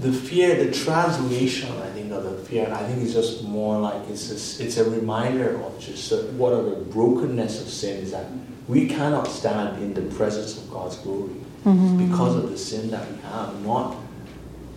the 0.00 0.12
fear, 0.12 0.62
the 0.62 0.72
translation, 0.72 1.70
I 1.80 1.88
think, 1.90 2.12
of 2.12 2.24
the 2.24 2.36
fear, 2.44 2.70
I 2.72 2.82
think 2.84 3.02
is 3.02 3.14
just 3.14 3.44
more 3.44 3.78
like 3.78 4.08
it's 4.08 4.28
just, 4.28 4.60
it's 4.60 4.76
a 4.76 4.88
reminder 4.88 5.60
of 5.62 5.78
just 5.80 6.10
the, 6.10 6.18
what 6.32 6.52
are 6.52 6.62
the 6.62 6.76
brokenness 6.76 7.62
of 7.62 7.68
sin 7.68 8.02
is 8.02 8.10
that 8.10 8.26
we 8.68 8.88
cannot 8.88 9.26
stand 9.26 9.82
in 9.82 9.94
the 9.94 10.02
presence 10.14 10.58
of 10.58 10.70
God's 10.70 10.96
glory 10.98 11.34
mm-hmm. 11.64 12.08
because 12.08 12.36
of 12.36 12.50
the 12.50 12.58
sin 12.58 12.90
that 12.90 13.10
we 13.10 13.20
have, 13.22 13.64
not 13.64 13.96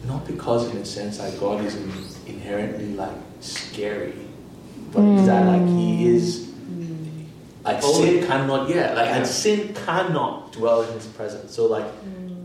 not 0.05 0.25
because 0.25 0.69
in 0.71 0.77
a 0.77 0.85
sense 0.85 1.19
like 1.19 1.37
God 1.39 1.63
is 1.65 1.75
inherently 2.25 2.93
like 2.93 3.15
scary, 3.41 4.13
but 4.91 5.01
is 5.01 5.25
that 5.25 5.45
like 5.45 5.67
He 5.67 6.05
mm. 6.05 6.05
is 6.05 6.47
mm. 6.47 7.25
like 7.63 7.83
sin 7.83 8.25
cannot 8.25 8.69
yeah 8.69 8.93
like 8.93 9.09
and 9.09 9.27
sin 9.27 9.73
cannot 9.73 10.53
dwell 10.53 10.83
in 10.83 10.93
His 10.93 11.07
presence. 11.07 11.53
So 11.53 11.65
like 11.65 11.85
mm. 11.85 12.38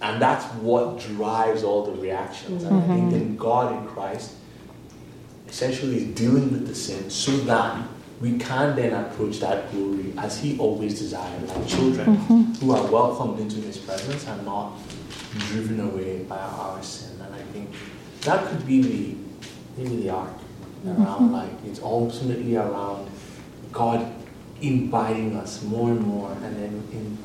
And 0.00 0.20
that's 0.20 0.44
what 0.56 1.00
drives 1.00 1.62
all 1.62 1.84
the 1.84 2.00
reactions. 2.00 2.64
And 2.64 2.76
I 2.76 2.86
think 2.86 3.00
mm-hmm. 3.00 3.10
then 3.10 3.36
God 3.36 3.72
in 3.72 3.88
Christ 3.88 4.34
essentially 5.48 5.96
is 5.96 6.14
dealing 6.14 6.52
with 6.52 6.66
the 6.66 6.74
sin 6.74 7.08
so 7.08 7.32
that 7.38 7.86
we 8.20 8.38
can 8.38 8.76
then 8.76 8.92
approach 8.92 9.40
that 9.40 9.70
glory 9.70 10.12
as 10.18 10.38
He 10.38 10.58
always 10.58 10.98
desired, 10.98 11.48
like 11.48 11.66
children 11.66 12.16
mm-hmm. 12.16 12.42
who 12.54 12.72
are 12.72 12.90
welcomed 12.90 13.40
into 13.40 13.56
His 13.56 13.78
presence 13.78 14.26
and 14.26 14.44
not 14.44 14.72
driven 15.38 15.80
away 15.80 16.22
by 16.24 16.38
our 16.38 16.82
sin. 16.82 17.20
And 17.20 17.34
I 17.34 17.42
think 17.52 17.70
that 18.22 18.46
could 18.48 18.66
be 18.66 18.82
the 18.82 19.16
maybe 19.76 20.02
the 20.02 20.10
arc 20.10 20.32
around 20.86 20.96
mm-hmm. 20.98 21.32
like 21.32 21.50
it's 21.66 21.80
ultimately 21.80 22.56
around 22.56 23.08
God 23.72 24.12
inviting 24.60 25.36
us 25.36 25.62
more 25.62 25.90
and 25.90 26.00
more, 26.00 26.32
and 26.32 26.56
then 26.56 26.88
in 26.92 27.18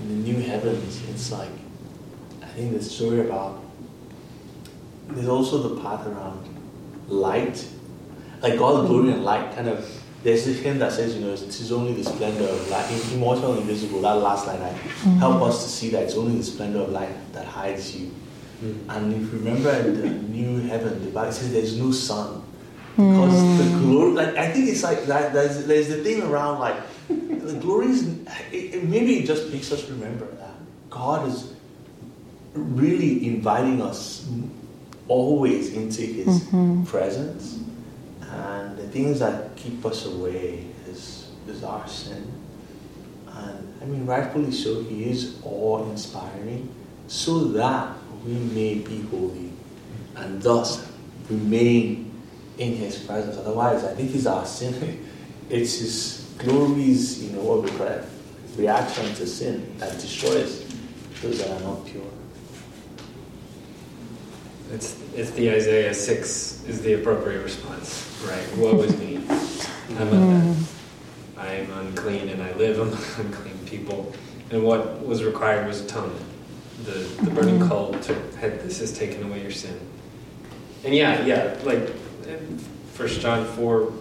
in 0.00 0.08
the 0.08 0.32
new 0.32 0.40
heavens, 0.40 1.02
it's 1.10 1.32
like 1.32 1.50
I 2.42 2.46
think 2.46 2.72
the 2.72 2.82
story 2.82 3.20
about 3.20 3.62
there's 5.08 5.28
also 5.28 5.68
the 5.68 5.80
part 5.80 6.06
around 6.06 6.48
light, 7.08 7.66
like 8.42 8.58
God's 8.58 8.88
glory 8.88 9.12
and 9.12 9.24
light. 9.24 9.54
Kind 9.54 9.68
of 9.68 9.88
there's 10.22 10.44
this 10.44 10.58
hymn 10.60 10.78
that 10.80 10.92
says, 10.92 11.14
you 11.14 11.20
know, 11.20 11.32
it 11.32 11.40
is 11.40 11.70
only 11.70 11.94
the 11.94 12.02
splendor 12.02 12.44
of 12.44 12.68
light, 12.68 12.90
immortal, 13.12 13.52
and 13.52 13.60
invisible. 13.60 14.00
That 14.00 14.14
last 14.14 14.46
line, 14.46 14.60
I 14.60 14.70
mm-hmm. 14.70 15.18
help 15.18 15.42
us 15.42 15.62
to 15.62 15.70
see 15.70 15.90
that 15.90 16.02
it's 16.02 16.16
only 16.16 16.36
the 16.36 16.44
splendor 16.44 16.80
of 16.80 16.90
light 16.90 17.14
that 17.32 17.46
hides 17.46 17.96
you. 17.96 18.10
Mm-hmm. 18.62 18.90
And 18.90 19.14
if 19.14 19.32
you 19.32 19.38
remember 19.38 19.70
in 19.70 20.00
the 20.00 20.08
new 20.08 20.60
heaven, 20.66 21.04
the 21.04 21.10
Bible 21.10 21.32
says 21.32 21.52
there's 21.52 21.78
no 21.78 21.92
sun. 21.92 22.42
Mm-hmm. 22.96 23.12
Because 23.12 23.58
the 23.58 23.78
glory, 23.78 24.12
like 24.14 24.36
I 24.36 24.50
think 24.50 24.68
it's 24.68 24.82
like 24.82 25.04
that. 25.04 25.32
There's, 25.32 25.66
there's 25.66 25.88
the 25.88 26.02
thing 26.02 26.22
around 26.22 26.58
like 26.58 26.76
the 27.08 27.58
glory 27.60 27.88
is. 27.88 28.08
It, 28.52 28.74
it, 28.74 28.84
maybe 28.84 29.18
it 29.18 29.26
just 29.26 29.52
makes 29.52 29.70
us 29.72 29.88
remember 29.88 30.26
that 30.26 30.54
God 30.90 31.28
is 31.28 31.52
really 32.54 33.26
inviting 33.26 33.82
us 33.82 34.28
always 35.08 35.72
into 35.74 36.02
His 36.02 36.26
mm-hmm. 36.26 36.84
presence, 36.84 37.60
and 38.22 38.76
the 38.76 38.88
things 38.88 39.20
that 39.20 39.56
keep 39.56 39.84
us 39.84 40.06
away 40.06 40.64
is 40.88 41.30
is 41.46 41.62
our 41.62 41.86
sin. 41.86 42.32
And 43.28 43.74
I 43.82 43.84
mean, 43.84 44.06
rightfully 44.06 44.52
so, 44.52 44.82
He 44.82 45.04
is 45.04 45.38
awe-inspiring, 45.44 46.68
so 47.06 47.44
that 47.48 47.96
we 48.24 48.32
may 48.32 48.74
be 48.76 49.02
holy, 49.02 49.52
and 50.16 50.42
thus 50.42 50.90
remain 51.28 52.10
in 52.58 52.74
His 52.74 52.98
presence. 52.98 53.36
Otherwise, 53.36 53.84
I 53.84 53.94
think 53.94 54.14
it's 54.14 54.26
our 54.26 54.44
sin. 54.44 55.02
It's 55.48 55.78
His 55.78 56.25
glory's, 56.38 57.22
you 57.22 57.36
know, 57.36 57.42
what 57.42 57.62
we 57.62 57.70
call 57.70 58.00
reaction 58.56 59.04
to 59.14 59.26
sin 59.26 59.76
that 59.78 59.92
destroys 60.00 60.64
those 61.22 61.38
that 61.38 61.50
are 61.50 61.60
not 61.60 61.84
pure. 61.86 62.02
It's, 64.72 65.00
it's 65.14 65.30
the 65.32 65.50
Isaiah 65.50 65.94
6 65.94 66.64
is 66.64 66.82
the 66.82 66.94
appropriate 66.94 67.42
response, 67.42 68.20
right? 68.26 68.56
Woe 68.56 68.82
is 68.82 68.98
me. 68.98 69.16
I'm 69.98 70.08
a, 70.08 70.10
mm-hmm. 70.10 71.40
I'm 71.40 71.70
unclean 71.86 72.28
and 72.30 72.42
I 72.42 72.52
live 72.54 72.78
among 72.78 72.94
unclean 73.18 73.58
people. 73.66 74.12
And 74.50 74.64
what 74.64 75.06
was 75.06 75.22
required 75.22 75.66
was 75.66 75.80
atonement. 75.80 76.24
The, 76.84 76.92
the 77.24 77.30
burning 77.30 77.58
mm-hmm. 77.58 77.68
coal 77.68 77.92
to 77.92 78.14
had, 78.38 78.60
this 78.60 78.80
has 78.80 78.96
taken 78.96 79.22
away 79.24 79.42
your 79.42 79.50
sin. 79.50 79.78
And 80.84 80.94
yeah, 80.94 81.24
yeah, 81.24 81.58
like 81.64 81.90
First 82.92 83.20
John 83.20 83.44
4 83.44 83.92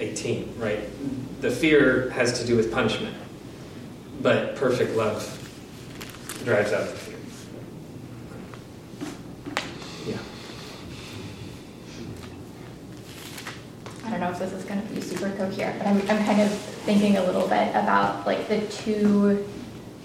18, 0.00 0.54
right? 0.58 0.80
The 1.40 1.50
fear 1.50 2.10
has 2.10 2.38
to 2.40 2.46
do 2.46 2.56
with 2.56 2.72
punishment, 2.72 3.16
but 4.20 4.56
perfect 4.56 4.96
love 4.96 5.36
drives 6.44 6.72
out 6.72 6.88
the 6.88 6.94
fear. 6.94 7.16
Yeah. 10.06 10.18
I 14.04 14.10
don't 14.10 14.20
know 14.20 14.30
if 14.30 14.38
this 14.38 14.52
is 14.52 14.64
going 14.64 14.86
to 14.86 14.94
be 14.94 15.00
super 15.00 15.30
coherent, 15.36 15.78
but 15.78 15.86
I'm, 15.86 16.00
I'm 16.02 16.24
kind 16.24 16.40
of 16.40 16.50
thinking 16.50 17.16
a 17.18 17.24
little 17.24 17.46
bit 17.46 17.68
about 17.70 18.26
like 18.26 18.48
the 18.48 18.60
two 18.68 19.46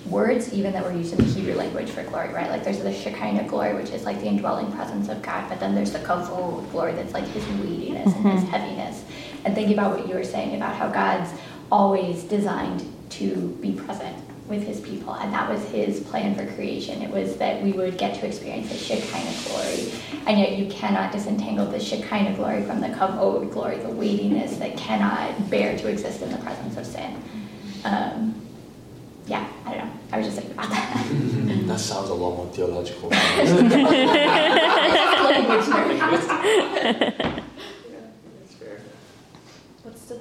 words 0.09 0.53
even 0.53 0.71
that 0.73 0.83
were 0.83 0.91
used 0.91 1.17
in 1.17 1.25
the 1.25 1.31
Hebrew 1.33 1.55
language 1.55 1.89
for 1.89 2.03
glory, 2.03 2.31
right? 2.33 2.49
Like 2.49 2.63
there's 2.63 2.79
the 2.79 2.93
Shekinah 2.93 3.47
glory, 3.47 3.73
which 3.73 3.89
is 3.89 4.03
like 4.03 4.19
the 4.19 4.27
indwelling 4.27 4.71
presence 4.71 5.09
of 5.09 5.21
God, 5.21 5.49
but 5.49 5.59
then 5.59 5.73
there's 5.73 5.91
the 5.91 5.99
kavod 5.99 6.69
glory 6.71 6.93
that's 6.93 7.13
like 7.13 7.25
his 7.25 7.45
weightiness 7.59 8.13
and 8.13 8.31
his 8.31 8.41
mm-hmm. 8.41 8.51
heaviness. 8.51 9.03
And 9.45 9.53
thinking 9.53 9.77
about 9.77 9.97
what 9.97 10.09
you 10.09 10.15
were 10.15 10.23
saying 10.23 10.55
about 10.55 10.75
how 10.75 10.89
God's 10.89 11.31
always 11.71 12.23
designed 12.23 12.83
to 13.11 13.57
be 13.61 13.71
present 13.73 14.17
with 14.47 14.63
his 14.63 14.79
people, 14.79 15.13
and 15.13 15.33
that 15.33 15.49
was 15.49 15.63
his 15.69 15.99
plan 16.01 16.35
for 16.35 16.45
creation. 16.53 17.01
It 17.01 17.09
was 17.09 17.37
that 17.37 17.63
we 17.63 17.71
would 17.71 17.97
get 17.97 18.19
to 18.19 18.27
experience 18.27 18.69
the 18.69 18.75
Shekinah 18.75 19.33
glory, 19.47 19.91
and 20.27 20.39
yet 20.39 20.57
you 20.57 20.67
cannot 20.67 21.11
disentangle 21.11 21.65
the 21.65 21.79
Shekinah 21.79 22.35
glory 22.35 22.63
from 22.63 22.81
the 22.81 22.89
kavod 22.89 23.51
glory, 23.51 23.77
the 23.77 23.89
weightiness 23.89 24.57
that 24.57 24.77
cannot 24.77 25.49
bear 25.49 25.77
to 25.77 25.87
exist 25.87 26.21
in 26.21 26.31
the 26.31 26.37
presence 26.37 26.77
of 26.77 26.85
sin. 26.85 27.21
Um, 27.83 28.35
yeah, 29.25 29.47
I 29.65 29.75
don't 29.75 29.85
know. 29.85 29.91
I 30.11 30.17
was 30.17 30.27
just 30.27 30.37
thinking 30.37 30.53
about 30.53 30.69
that. 30.69 31.05
That 31.65 31.79
sounds 31.79 32.09
a 32.09 32.13
lot 32.13 32.35
more 32.37 32.45
theological. 32.53 33.09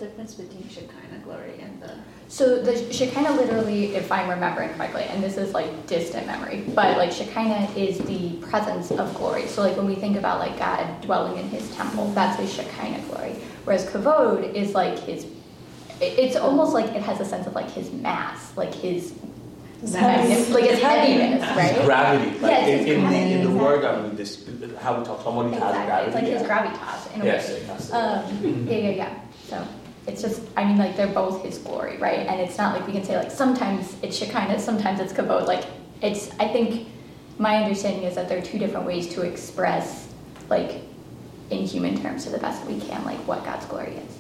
Language 0.01 0.30
nerd. 0.30 0.34
What's 0.34 0.34
the 0.34 0.34
difference 0.34 0.34
between 0.34 0.68
Shekinah 0.68 1.24
glory 1.24 1.61
and 1.61 1.80
the 1.82 1.90
So 2.28 2.62
the 2.62 2.92
Shekinah 2.92 3.32
literally, 3.32 3.95
if 3.95 4.11
I'm 4.11 4.28
remembering 4.28 4.70
correctly, 4.70 5.05
and 5.05 5.22
this 5.22 5.36
is 5.36 5.55
like 5.55 5.86
distant 5.86 6.26
memory, 6.26 6.64
but 6.74 6.97
like 6.99 7.12
Shekinah 7.12 7.70
is 7.76 7.99
the 7.99 8.36
presence 8.49 8.90
of 8.90 9.14
glory. 9.14 9.47
So 9.47 9.62
like 9.62 9.76
when 9.76 9.86
we 9.86 9.95
think 9.95 10.16
about 10.16 10.40
like 10.40 10.59
God 10.59 11.01
dwelling 11.03 11.38
in 11.38 11.49
His 11.49 11.74
temple, 11.76 12.11
that's 12.12 12.38
His 12.40 12.53
Shekinah 12.53 13.03
glory. 13.09 13.32
Whereas 13.64 13.86
Kavod 13.86 14.55
is 14.55 14.74
like 14.74 14.99
His. 14.99 15.26
It's 16.01 16.36
almost 16.36 16.74
like 16.74 16.86
it 16.86 17.03
has 17.03 17.20
a 17.20 17.24
sense 17.24 17.47
of 17.47 17.55
like 17.55 17.70
His 17.70 17.92
mass, 17.92 18.57
like 18.57 18.74
His 18.74 19.14
It's 19.82 19.92
like 20.51 20.64
it's 20.64 20.82
heaviness, 20.82 21.42
right? 21.57 21.84
Gravity, 21.84 22.30
like 22.40 22.51
Yeah, 22.51 22.66
in, 22.66 22.78
it's 22.80 22.88
in, 22.90 22.95
the, 22.95 23.01
gravity, 23.09 23.32
in 23.32 23.38
the 23.45 23.51
exactly. 23.51 23.61
word 23.61 23.82
that 23.84 24.11
we 24.11 24.16
dis- 24.16 24.45
how 24.80 24.99
we 24.99 25.05
talk, 25.05 25.22
somebody 25.22 25.51
has 25.51 25.59
Exactly. 25.59 25.86
gravity. 25.86 26.07
It's 26.07 26.14
like 26.14 26.24
his 26.24 26.42
yeah. 26.42 26.49
gravitas 26.49 27.14
in 27.14 27.20
a 27.20 27.24
Yes, 27.24 27.49
way. 27.51 27.62
that's. 27.66 27.92
Um, 27.92 28.66
yeah, 28.68 28.76
yeah, 28.76 28.88
yeah. 28.90 29.20
So 29.49 29.66
it's 30.07 30.20
just, 30.22 30.42
I 30.57 30.64
mean, 30.64 30.76
like 30.76 30.96
they're 30.96 31.07
both 31.07 31.42
his 31.42 31.59
glory, 31.59 31.96
right? 31.96 32.26
And 32.26 32.40
it's 32.40 32.59
not 32.59 32.76
like 32.76 32.86
we 32.86 32.92
can 32.92 33.05
say 33.05 33.16
like 33.16 33.30
sometimes 33.30 33.96
it's 34.02 34.16
Shekinah, 34.16 34.59
sometimes 34.59 35.00
it's 35.00 35.12
Kavod. 35.12 35.46
Like 35.46 35.64
it's, 36.02 36.30
I 36.38 36.48
think 36.48 36.88
my 37.38 37.62
understanding 37.62 38.05
is 38.05 38.14
that 38.14 38.28
there 38.28 38.38
are 38.38 38.42
two 38.42 38.59
different 38.59 38.86
ways 38.86 39.12
to 39.14 39.22
express, 39.22 40.12
like 40.48 40.82
in 41.50 41.64
human 41.64 42.00
terms, 42.00 42.24
to 42.24 42.30
the 42.30 42.38
best 42.38 42.62
that 42.64 42.70
we 42.70 42.80
can, 42.80 43.05
like 43.05 43.18
what 43.26 43.44
God's 43.44 43.66
glory 43.66 43.94
is. 43.94 44.16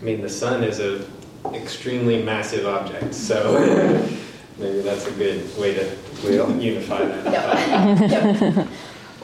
I 0.00 0.04
mean, 0.04 0.20
the 0.20 0.28
sun 0.28 0.62
is 0.62 0.80
a 0.80 1.04
extremely 1.52 2.22
massive 2.22 2.66
object, 2.66 3.14
so 3.14 3.58
maybe 4.58 4.80
that's 4.80 5.06
a 5.06 5.12
good 5.12 5.56
way 5.58 5.74
to 5.74 5.96
unify 6.60 7.04
that. 7.04 7.98
Yep. 8.52 8.68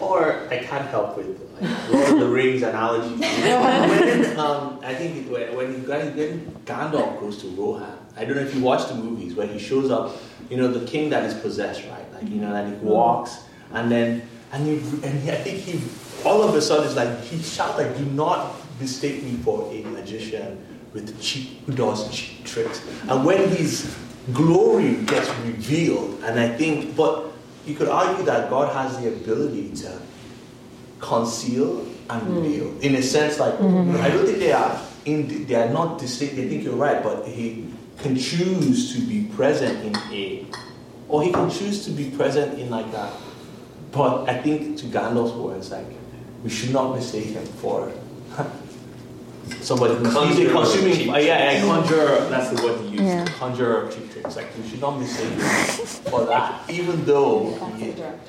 Or 0.00 0.48
I 0.50 0.58
can't 0.58 0.86
help 0.88 1.16
with 1.16 1.26
like 1.26 1.47
Lord 1.61 2.11
of 2.11 2.18
the 2.20 2.28
Rings 2.28 2.62
analogy. 2.62 3.14
when, 3.16 4.38
um, 4.38 4.80
I 4.82 4.94
think 4.94 5.16
it, 5.16 5.30
when, 5.30 5.56
when 5.56 5.72
you 5.72 5.86
guys 5.86 6.14
when 6.14 6.50
Gandalf 6.64 7.20
goes 7.20 7.38
to 7.42 7.48
Rohan, 7.48 7.98
I 8.16 8.24
don't 8.24 8.36
know 8.36 8.42
if 8.42 8.54
you 8.54 8.62
watch 8.62 8.88
the 8.88 8.94
movies 8.94 9.34
where 9.34 9.46
he 9.46 9.59
shows 9.59 9.90
up, 9.90 10.16
you 10.50 10.56
know, 10.56 10.68
the 10.68 10.86
king 10.86 11.11
that 11.11 11.24
is 11.24 11.34
possessed, 11.34 11.84
right? 11.90 12.12
Like 12.14 12.28
you 12.28 12.40
know, 12.40 12.52
that 12.52 12.66
he 12.66 12.74
walks 12.84 13.38
and 13.72 13.90
then 13.90 14.22
and 14.52 14.66
he 14.66 14.78
and 15.06 15.20
he, 15.20 15.30
I 15.30 15.36
think 15.36 15.59
he 15.59 15.80
all 16.24 16.42
of 16.42 16.54
a 16.54 16.61
sudden 16.61 16.86
is 16.86 16.96
like 16.96 17.20
he 17.22 17.40
shouts 17.40 17.78
like, 17.78 17.96
"Do 17.96 18.04
not 18.06 18.54
mistake 18.80 19.22
me 19.22 19.36
for 19.36 19.70
a 19.72 19.82
magician 19.82 20.64
with 20.92 21.20
cheap 21.20 21.64
who 21.66 21.72
does 21.72 22.11
cheap 22.11 22.44
tricks." 22.44 22.82
And 23.09 23.24
when 23.24 23.48
his 23.50 23.94
glory 24.32 24.96
gets 25.04 25.28
revealed, 25.44 26.20
and 26.24 26.40
I 26.40 26.48
think, 26.56 26.96
but 26.96 27.32
you 27.66 27.74
could 27.74 27.88
argue 27.88 28.24
that 28.24 28.48
God 28.50 28.72
has 28.74 28.98
the 29.00 29.09
ability 29.09 29.72
to 29.76 30.00
conceal 31.01 31.86
and 32.11 32.36
reveal. 32.36 32.72
In 32.80 32.94
a 32.96 33.03
sense, 33.03 33.38
like 33.38 33.55
I 33.55 34.09
don't 34.11 34.26
think 34.26 34.38
they 34.38 34.53
are 34.53 34.80
in 35.05 35.46
they 35.46 35.55
are 35.55 35.68
not 35.70 35.99
distinct. 35.99 36.36
They 36.36 36.49
think 36.49 36.64
you're 36.64 36.74
right, 36.76 37.03
but 37.03 37.26
he 37.26 37.68
can 37.99 38.16
choose 38.16 38.94
to 38.94 39.01
be 39.01 39.24
present 39.34 39.84
in 39.84 39.96
a, 40.12 40.46
or 41.09 41.22
he 41.22 41.32
can 41.32 41.51
choose 41.51 41.84
to 41.86 41.90
be 41.90 42.11
present 42.11 42.59
in 42.59 42.70
like 42.70 42.90
that. 42.92 43.12
But 43.92 44.28
I 44.28 44.38
think 44.40 44.78
to 44.78 44.86
Gandalf's 44.86 45.32
words, 45.34 45.70
like 45.70 45.86
we 46.44 46.51
should 46.51 46.72
not 46.72 46.94
mistake 46.94 47.26
him 47.26 47.44
for 47.44 47.92
somebody 49.61 49.94
who's 49.94 50.09
easily 50.09 50.46
Conjurer 50.46 50.53
consuming. 50.64 50.94
cheap 50.94 51.11
uh, 51.12 51.16
yeah, 51.18 51.53
yeah, 51.53 51.61
conjure. 51.62 52.28
That's 52.28 52.51
the 52.51 52.66
word 52.66 52.80
he 52.82 52.88
used. 52.90 53.05
Yeah. 53.05 53.24
Conjure 53.38 53.90
cheap 53.90 54.12
tricks. 54.12 54.36
Like 54.36 54.46
we 54.57 54.68
should 54.68 54.80
not 54.80 54.99
mistake 54.99 55.30
him 55.32 55.86
for 56.11 56.24
that, 56.26 56.68
even 56.70 57.05
though. 57.05 57.51
That's 57.51 57.76
he- 57.78 57.86
the 57.90 57.92
director. 57.92 58.20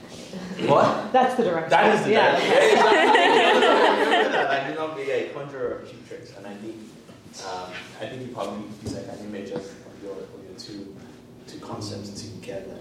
What? 0.67 1.11
That's 1.11 1.35
the 1.35 1.43
director. 1.43 1.69
That 1.69 1.95
is 1.95 2.05
the 2.05 2.11
yeah. 2.11 2.37
yeah. 2.37 2.53
yeah 2.53 3.53
exactly. 3.53 4.39
I 4.57 4.69
do 4.69 4.75
not 4.75 4.95
be 4.95 5.09
a 5.09 5.29
conjurer 5.29 5.79
of 5.79 5.89
cheap 5.89 6.07
tricks, 6.07 6.33
and 6.37 6.45
I 6.45 6.53
think 6.55 6.75
um, 7.45 7.71
I 8.01 8.05
think 8.05 8.27
you 8.27 8.33
probably 8.33 8.67
use 8.83 8.93
like 8.93 9.07
an 9.07 9.25
image 9.25 9.51
of 9.51 9.63
your, 10.03 10.13
of 10.13 10.43
your 10.47 10.57
two 10.57 10.95
two 11.47 11.59
concepts 11.59 12.21
together. 12.21 12.77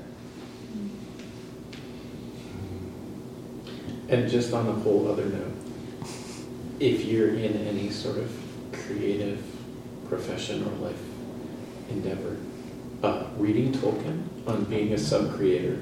And 4.10 4.28
just 4.28 4.54
on 4.54 4.66
a 4.66 4.72
whole 4.72 5.08
other 5.10 5.26
note, 5.26 5.52
if 6.80 7.04
you're 7.04 7.34
in 7.34 7.66
any 7.66 7.90
sort 7.90 8.16
of 8.16 8.32
creative 8.72 9.42
profession 10.08 10.64
or 10.64 10.86
life 10.86 11.00
endeavor, 11.90 12.38
uh, 13.02 13.26
reading 13.36 13.72
Tolkien 13.72 14.24
on 14.46 14.64
being 14.64 14.94
a 14.94 14.98
sub-creator 14.98 15.78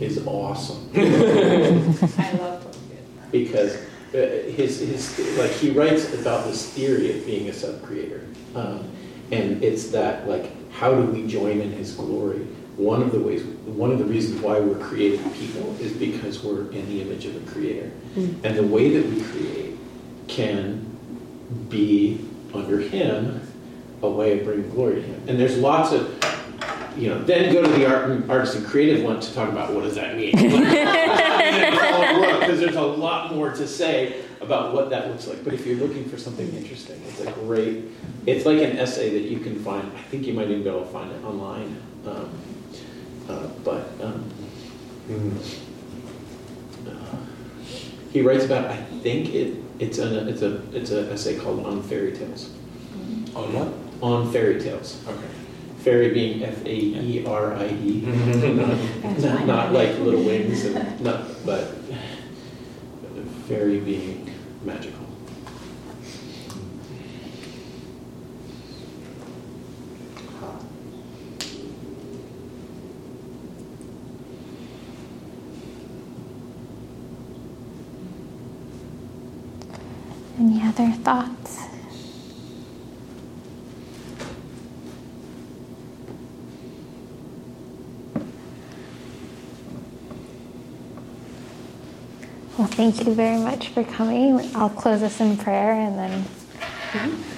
is 0.00 0.24
awesome 0.26 0.90
I 0.96 2.32
love 2.38 2.64
Tolkien. 2.64 3.30
because 3.30 3.76
uh, 4.14 4.50
his, 4.52 4.78
his 4.80 5.38
like 5.38 5.50
he 5.50 5.70
writes 5.70 6.12
about 6.14 6.46
this 6.46 6.70
theory 6.72 7.18
of 7.18 7.26
being 7.26 7.48
a 7.48 7.52
sub-creator, 7.52 8.24
um, 8.54 8.88
and 9.32 9.62
it's 9.64 9.88
that 9.88 10.28
like 10.28 10.50
how 10.72 10.94
do 10.94 11.02
we 11.02 11.26
join 11.26 11.60
in 11.60 11.72
his 11.72 11.92
glory? 11.92 12.46
One 12.76 13.02
of 13.02 13.10
the 13.12 13.20
ways, 13.20 13.42
one 13.42 13.90
of 13.90 13.98
the 13.98 14.04
reasons 14.04 14.40
why 14.40 14.60
we're 14.60 14.78
created 14.78 15.20
people 15.34 15.76
is 15.80 15.92
because 15.92 16.42
we're 16.44 16.70
in 16.70 16.86
the 16.88 17.02
image 17.02 17.24
of 17.26 17.36
a 17.36 17.50
creator, 17.50 17.90
and 18.16 18.56
the 18.56 18.62
way 18.62 18.96
that 18.96 19.04
we 19.08 19.20
create 19.22 19.78
can 20.28 20.84
be 21.68 22.24
under 22.52 22.78
him 22.78 23.40
a 24.02 24.08
way 24.08 24.38
of 24.38 24.44
bringing 24.44 24.70
glory 24.70 24.96
to 24.96 25.02
him. 25.02 25.22
And 25.28 25.40
there's 25.40 25.56
lots 25.58 25.92
of 25.92 26.23
you 26.96 27.08
know, 27.08 27.22
then 27.22 27.52
go 27.52 27.62
to 27.62 27.68
the 27.68 27.86
art, 27.86 28.30
artist 28.30 28.56
and 28.56 28.66
creative 28.66 29.02
one 29.04 29.20
to 29.20 29.34
talk 29.34 29.48
about 29.48 29.72
what 29.72 29.82
does 29.82 29.94
that 29.96 30.16
mean. 30.16 30.34
Because 32.44 32.60
there's 32.60 32.76
a 32.76 32.82
lot 32.82 33.34
more 33.34 33.50
to 33.52 33.66
say 33.66 34.22
about 34.40 34.74
what 34.74 34.90
that 34.90 35.08
looks 35.08 35.26
like. 35.26 35.42
But 35.44 35.54
if 35.54 35.66
you're 35.66 35.78
looking 35.78 36.04
for 36.08 36.18
something 36.18 36.46
interesting, 36.54 37.00
it's 37.08 37.20
a 37.20 37.30
great, 37.32 37.84
it's 38.26 38.44
like 38.44 38.58
an 38.58 38.78
essay 38.78 39.10
that 39.10 39.30
you 39.30 39.38
can 39.40 39.58
find. 39.64 39.90
I 39.96 40.02
think 40.02 40.26
you 40.26 40.34
might 40.34 40.50
even 40.50 40.62
be 40.62 40.68
able 40.68 40.82
to 40.82 40.86
find 40.86 41.10
it 41.10 41.24
online. 41.24 41.80
Um, 42.06 42.30
uh, 43.28 43.46
but 43.64 43.88
um, 44.02 44.30
uh, 46.86 47.16
he 48.12 48.20
writes 48.20 48.44
about, 48.44 48.66
I 48.66 48.76
think 48.76 49.34
it, 49.34 49.56
it's 49.78 49.98
a, 49.98 50.28
it's 50.28 50.42
a, 50.42 50.76
it's 50.76 50.90
an 50.90 51.08
essay 51.08 51.38
called 51.38 51.64
On 51.64 51.82
Fairy 51.82 52.12
Tales. 52.12 52.50
On 53.34 53.52
what? 53.52 53.72
On 54.02 54.30
Fairy 54.30 54.60
Tales. 54.60 55.02
Okay. 55.08 55.43
Fairy 55.84 56.14
being 56.14 56.42
F 56.42 56.64
A 56.64 56.74
E 56.74 57.26
R 57.26 57.52
I 57.52 57.66
E, 57.66 58.00
not, 59.18 59.46
not 59.46 59.72
like 59.74 59.98
little 59.98 60.24
wings, 60.24 60.64
and 60.64 60.98
not, 61.02 61.44
but 61.44 61.74
fairy 63.46 63.80
being 63.80 64.30
magical. 64.62 65.04
Any 80.38 80.62
other 80.62 80.90
thoughts? 81.02 81.60
Well, 92.56 92.63
thank 92.74 93.06
you 93.06 93.14
very 93.14 93.38
much 93.38 93.68
for 93.68 93.84
coming. 93.84 94.40
I'll 94.56 94.68
close 94.68 95.02
us 95.02 95.20
in 95.20 95.36
prayer 95.36 95.72
and 95.72 95.96
then 95.96 96.24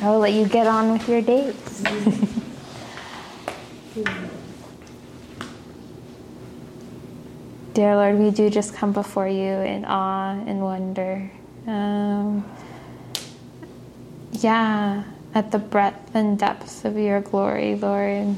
I 0.00 0.10
will 0.10 0.18
let 0.18 0.32
you 0.32 0.46
get 0.46 0.66
on 0.66 0.92
with 0.92 1.06
your 1.08 1.20
dates. 1.20 1.82
Dear 7.74 7.96
Lord, 7.96 8.18
we 8.18 8.30
do 8.30 8.48
just 8.48 8.74
come 8.74 8.92
before 8.92 9.28
you 9.28 9.52
in 9.52 9.84
awe 9.84 10.32
and 10.46 10.62
wonder. 10.62 11.30
Um, 11.66 12.42
yeah, 14.32 15.04
at 15.34 15.50
the 15.50 15.58
breadth 15.58 16.14
and 16.14 16.38
depth 16.38 16.86
of 16.86 16.96
your 16.96 17.20
glory, 17.20 17.74
Lord, 17.74 18.34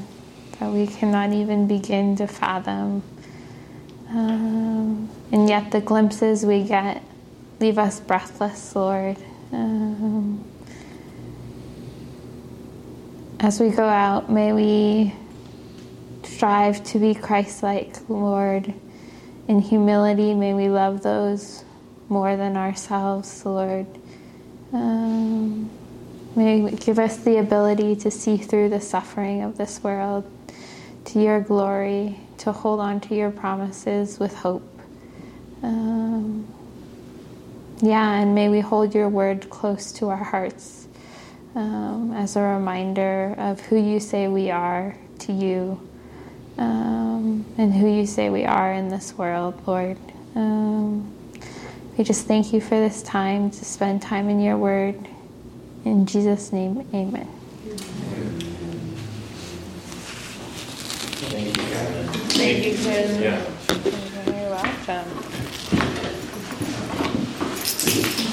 that 0.59 0.69
we 0.71 0.87
cannot 0.87 1.31
even 1.31 1.67
begin 1.67 2.17
to 2.17 2.27
fathom. 2.27 3.03
Um, 4.09 5.09
and 5.31 5.47
yet, 5.47 5.71
the 5.71 5.81
glimpses 5.81 6.45
we 6.45 6.63
get 6.63 7.03
leave 7.59 7.77
us 7.77 7.99
breathless, 7.99 8.75
Lord. 8.75 9.17
Um, 9.51 10.43
as 13.39 13.59
we 13.59 13.69
go 13.69 13.85
out, 13.85 14.31
may 14.31 14.53
we 14.53 15.13
strive 16.23 16.83
to 16.85 16.99
be 16.99 17.13
Christ 17.13 17.63
like, 17.63 18.09
Lord. 18.09 18.73
In 19.47 19.59
humility, 19.59 20.33
may 20.33 20.53
we 20.53 20.69
love 20.69 21.01
those 21.01 21.63
more 22.07 22.35
than 22.35 22.55
ourselves, 22.55 23.45
Lord. 23.45 23.87
Um, 24.71 25.69
may 26.35 26.69
give 26.71 26.99
us 26.99 27.17
the 27.17 27.37
ability 27.37 27.95
to 27.97 28.11
see 28.11 28.37
through 28.37 28.69
the 28.69 28.81
suffering 28.81 29.41
of 29.41 29.57
this 29.57 29.83
world 29.83 30.29
to 31.05 31.21
your 31.21 31.41
glory, 31.41 32.19
to 32.37 32.51
hold 32.51 32.79
on 32.79 32.99
to 33.01 33.15
your 33.15 33.31
promises 33.31 34.19
with 34.19 34.35
hope. 34.35 34.68
Um, 35.63 36.47
yeah, 37.81 38.19
and 38.19 38.35
may 38.35 38.49
we 38.49 38.59
hold 38.59 38.93
your 38.95 39.09
word 39.09 39.49
close 39.49 39.91
to 39.93 40.09
our 40.09 40.23
hearts 40.23 40.87
um, 41.55 42.13
as 42.15 42.35
a 42.35 42.41
reminder 42.41 43.35
of 43.37 43.59
who 43.61 43.77
you 43.77 43.99
say 43.99 44.27
we 44.27 44.51
are 44.51 44.95
to 45.19 45.33
you 45.33 45.79
um, 46.57 47.45
and 47.57 47.73
who 47.73 47.87
you 47.87 48.05
say 48.05 48.29
we 48.29 48.45
are 48.45 48.73
in 48.73 48.89
this 48.89 49.17
world, 49.17 49.61
Lord. 49.65 49.97
Um, 50.35 51.13
we 51.97 52.03
just 52.03 52.27
thank 52.27 52.53
you 52.53 52.61
for 52.61 52.79
this 52.79 53.01
time 53.03 53.51
to 53.51 53.65
spend 53.65 54.01
time 54.01 54.29
in 54.29 54.41
your 54.41 54.57
word. 54.57 55.07
In 55.85 56.05
Jesus' 56.05 56.51
name, 56.53 56.87
amen. 56.93 57.27
Thank 61.19 61.55
you. 61.57 61.63
Kevin. 61.63 62.07
Thank 62.29 62.65
you, 62.65 62.71
Chris. 62.73 63.19
Yeah. 63.19 63.45
You're 64.25 64.51
welcome. 64.51 65.38
Thank 67.89 68.19
you. 68.19 68.28